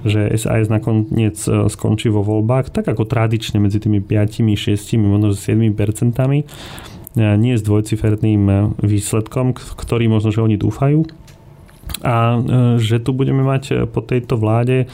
že 0.00 0.32
SAS 0.40 0.72
nakoniec 0.72 1.36
e, 1.44 1.68
skončí 1.68 2.08
vo 2.08 2.24
voľbách, 2.24 2.72
tak 2.72 2.88
ako 2.88 3.04
tradične 3.04 3.60
medzi 3.60 3.76
tými 3.76 4.00
5, 4.00 4.40
6, 4.40 4.96
možno 4.96 5.36
7 5.36 5.60
percentami 5.76 6.48
nie 7.18 7.58
s 7.58 7.66
dvojciferným 7.66 8.78
výsledkom, 8.78 9.58
ktorý 9.58 10.06
možno, 10.06 10.30
že 10.30 10.46
oni 10.46 10.54
dúfajú. 10.54 11.10
A 12.02 12.36
e, 12.36 12.40
že 12.78 12.98
tu 13.02 13.12
budeme 13.12 13.42
mať 13.42 13.62
e, 13.70 13.74
po 13.86 14.00
tejto 14.00 14.36
vláde 14.36 14.86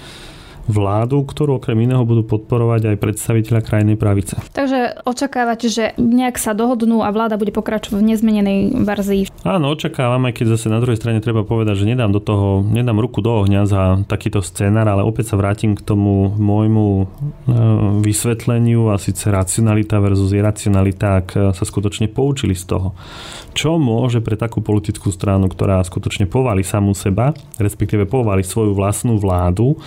vládu, 0.67 1.23
ktorú 1.23 1.59
okrem 1.63 1.87
iného 1.87 2.03
budú 2.03 2.27
podporovať 2.27 2.95
aj 2.95 2.97
predstaviteľa 2.99 3.61
krajnej 3.63 3.97
pravice. 3.99 4.39
Takže 4.53 5.03
očakávate, 5.07 5.71
že 5.71 5.95
nejak 5.99 6.37
sa 6.37 6.53
dohodnú 6.53 7.07
a 7.07 7.11
vláda 7.15 7.39
bude 7.39 7.55
pokračovať 7.55 7.99
v 8.03 8.09
nezmenenej 8.15 8.59
verzii? 8.83 9.31
Áno, 9.47 9.73
očakávam, 9.73 10.27
aj 10.27 10.43
keď 10.43 10.47
zase 10.59 10.67
na 10.69 10.83
druhej 10.83 10.99
strane 10.99 11.23
treba 11.23 11.47
povedať, 11.47 11.87
že 11.87 11.91
nedám 11.91 12.11
do 12.11 12.21
toho, 12.21 12.67
nedám 12.67 12.99
ruku 12.99 13.23
do 13.23 13.47
ohňa 13.47 13.63
za 13.67 13.83
takýto 14.11 14.43
scenár, 14.43 14.91
ale 14.91 15.07
opäť 15.07 15.35
sa 15.35 15.41
vrátim 15.41 15.79
k 15.79 15.83
tomu 15.87 16.35
môjmu 16.35 16.87
e, 16.99 17.05
vysvetleniu 18.03 18.91
a 18.91 18.99
síce 18.99 19.31
racionalita 19.31 20.03
versus 20.03 20.35
iracionalita, 20.35 21.09
ak 21.23 21.29
sa 21.55 21.65
skutočne 21.65 22.11
poučili 22.11 22.59
z 22.59 22.65
toho. 22.67 22.89
Čo 23.55 23.79
môže 23.79 24.21
pre 24.21 24.35
takú 24.37 24.61
politickú 24.61 25.09
stranu, 25.15 25.47
ktorá 25.49 25.81
skutočne 25.81 26.27
povali 26.27 26.67
samú 26.67 26.93
seba, 26.93 27.33
respektíve 27.57 28.05
povali 28.05 28.43
svoju 28.43 28.75
vlastnú 28.75 29.17
vládu, 29.17 29.79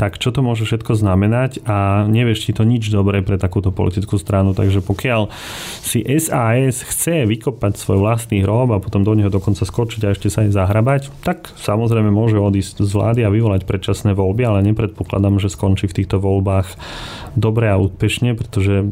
tak 0.00 0.16
čo 0.16 0.32
to 0.32 0.40
môže 0.40 0.64
všetko 0.64 0.96
znamenať 0.96 1.60
a 1.68 2.08
nevieš 2.08 2.48
ti 2.48 2.56
to 2.56 2.64
nič 2.64 2.88
dobré 2.88 3.20
pre 3.20 3.36
takúto 3.36 3.68
politickú 3.68 4.16
stranu. 4.16 4.56
Takže 4.56 4.80
pokiaľ 4.80 5.28
si 5.84 6.00
SAS 6.16 6.80
chce 6.88 7.28
vykopať 7.28 7.76
svoj 7.76 8.00
vlastný 8.00 8.40
hrob 8.40 8.72
a 8.72 8.80
potom 8.80 9.04
do 9.04 9.12
neho 9.12 9.28
dokonca 9.28 9.60
skočiť 9.60 10.00
a 10.08 10.16
ešte 10.16 10.32
sa 10.32 10.48
aj 10.48 10.56
zahrabať, 10.56 11.02
tak 11.20 11.52
samozrejme 11.60 12.08
môže 12.08 12.40
odísť 12.40 12.80
z 12.80 12.92
vlády 12.96 13.20
a 13.28 13.34
vyvolať 13.34 13.68
predčasné 13.68 14.16
voľby, 14.16 14.40
ale 14.48 14.64
nepredpokladám, 14.72 15.36
že 15.36 15.52
skončí 15.52 15.84
v 15.92 16.00
týchto 16.00 16.16
voľbách 16.16 16.80
dobre 17.36 17.68
a 17.68 17.76
úspešne, 17.76 18.32
pretože 18.32 18.80
e, 18.80 18.84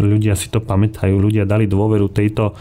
ľudia 0.00 0.32
si 0.32 0.48
to 0.48 0.64
pamätajú, 0.64 1.12
ľudia 1.12 1.44
dali 1.44 1.68
dôveru 1.68 2.08
tejto 2.08 2.56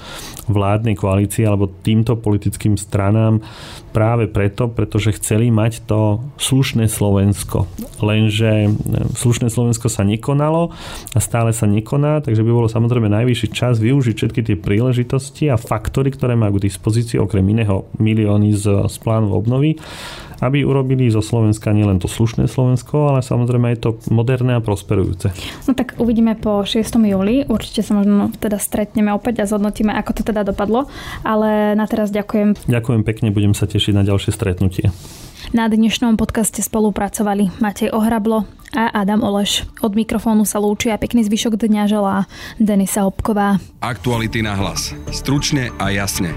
vládnej 0.51 0.99
koalícii 0.99 1.47
alebo 1.47 1.71
týmto 1.71 2.19
politickým 2.19 2.75
stranám 2.75 3.39
práve 3.95 4.27
preto, 4.27 4.67
pretože 4.67 5.15
chceli 5.21 5.53
mať 5.53 5.87
to 5.87 6.19
slušné 6.35 6.91
Slovensko. 6.91 7.69
Lenže 8.01 8.51
e, 8.65 8.69
slušné 9.13 9.53
Slovensko 9.53 9.91
sa 9.91 10.01
nekonalo 10.01 10.73
a 11.13 11.19
stále 11.21 11.53
sa 11.53 11.69
nekoná, 11.69 12.23
takže 12.25 12.41
by 12.41 12.51
bolo 12.51 12.67
samozrejme 12.71 13.11
najvyšší 13.11 13.47
čas 13.53 13.77
využiť 13.77 14.15
všetky 14.17 14.41
tie 14.41 14.55
príležitosti 14.57 15.51
a 15.51 15.59
faktory, 15.59 16.09
ktoré 16.09 16.33
majú 16.33 16.57
k 16.57 16.71
dispozícii, 16.71 17.21
okrem 17.21 17.45
iného 17.45 17.85
milióny 18.01 18.55
z, 18.55 18.89
z 18.89 18.95
plánu 19.01 19.35
obnovy, 19.35 19.77
aby 20.43 20.67
urobili 20.67 21.07
zo 21.07 21.23
Slovenska 21.23 21.71
nielen 21.71 22.03
to 22.03 22.11
slušné 22.11 22.51
Slovensko, 22.51 23.15
ale 23.15 23.23
samozrejme 23.23 23.71
aj 23.73 23.77
to 23.79 23.89
moderné 24.11 24.59
a 24.59 24.61
prosperujúce. 24.63 25.31
No 25.69 25.71
tak 25.71 25.95
uvidíme 25.95 26.35
po 26.35 26.67
6. 26.67 26.83
júli. 26.99 27.47
Určite 27.47 27.79
sa 27.79 27.95
možno 27.95 28.27
teda 28.35 28.59
stretneme 28.59 29.15
opäť 29.15 29.45
a 29.45 29.47
zhodnotíme, 29.47 29.95
ako 29.95 30.11
to 30.19 30.21
teda 30.27 30.43
dopadlo. 30.43 30.91
Ale 31.23 31.79
na 31.79 31.87
teraz 31.87 32.11
ďakujem. 32.11 32.67
Ďakujem 32.67 33.01
pekne, 33.07 33.31
budem 33.31 33.55
sa 33.55 33.63
tešiť 33.63 33.95
na 33.95 34.03
ďalšie 34.03 34.35
stretnutie. 34.35 34.91
Na 35.53 35.69
dnešnom 35.69 36.17
podcaste 36.17 36.65
spolupracovali 36.65 37.61
Matej 37.61 37.93
Ohrablo 37.93 38.49
a 38.73 38.89
Adam 38.89 39.21
Oleš. 39.21 39.69
Od 39.85 39.93
mikrofónu 39.93 40.49
sa 40.49 40.57
lúči 40.57 40.89
a 40.89 40.97
pekný 40.97 41.21
zvyšok 41.29 41.61
dňa 41.61 41.85
želá 41.85 42.25
Denisa 42.57 43.05
Hopková. 43.05 43.61
Aktuality 43.77 44.41
na 44.41 44.57
hlas. 44.57 44.97
Stručne 45.13 45.69
a 45.77 45.93
jasne. 45.93 46.33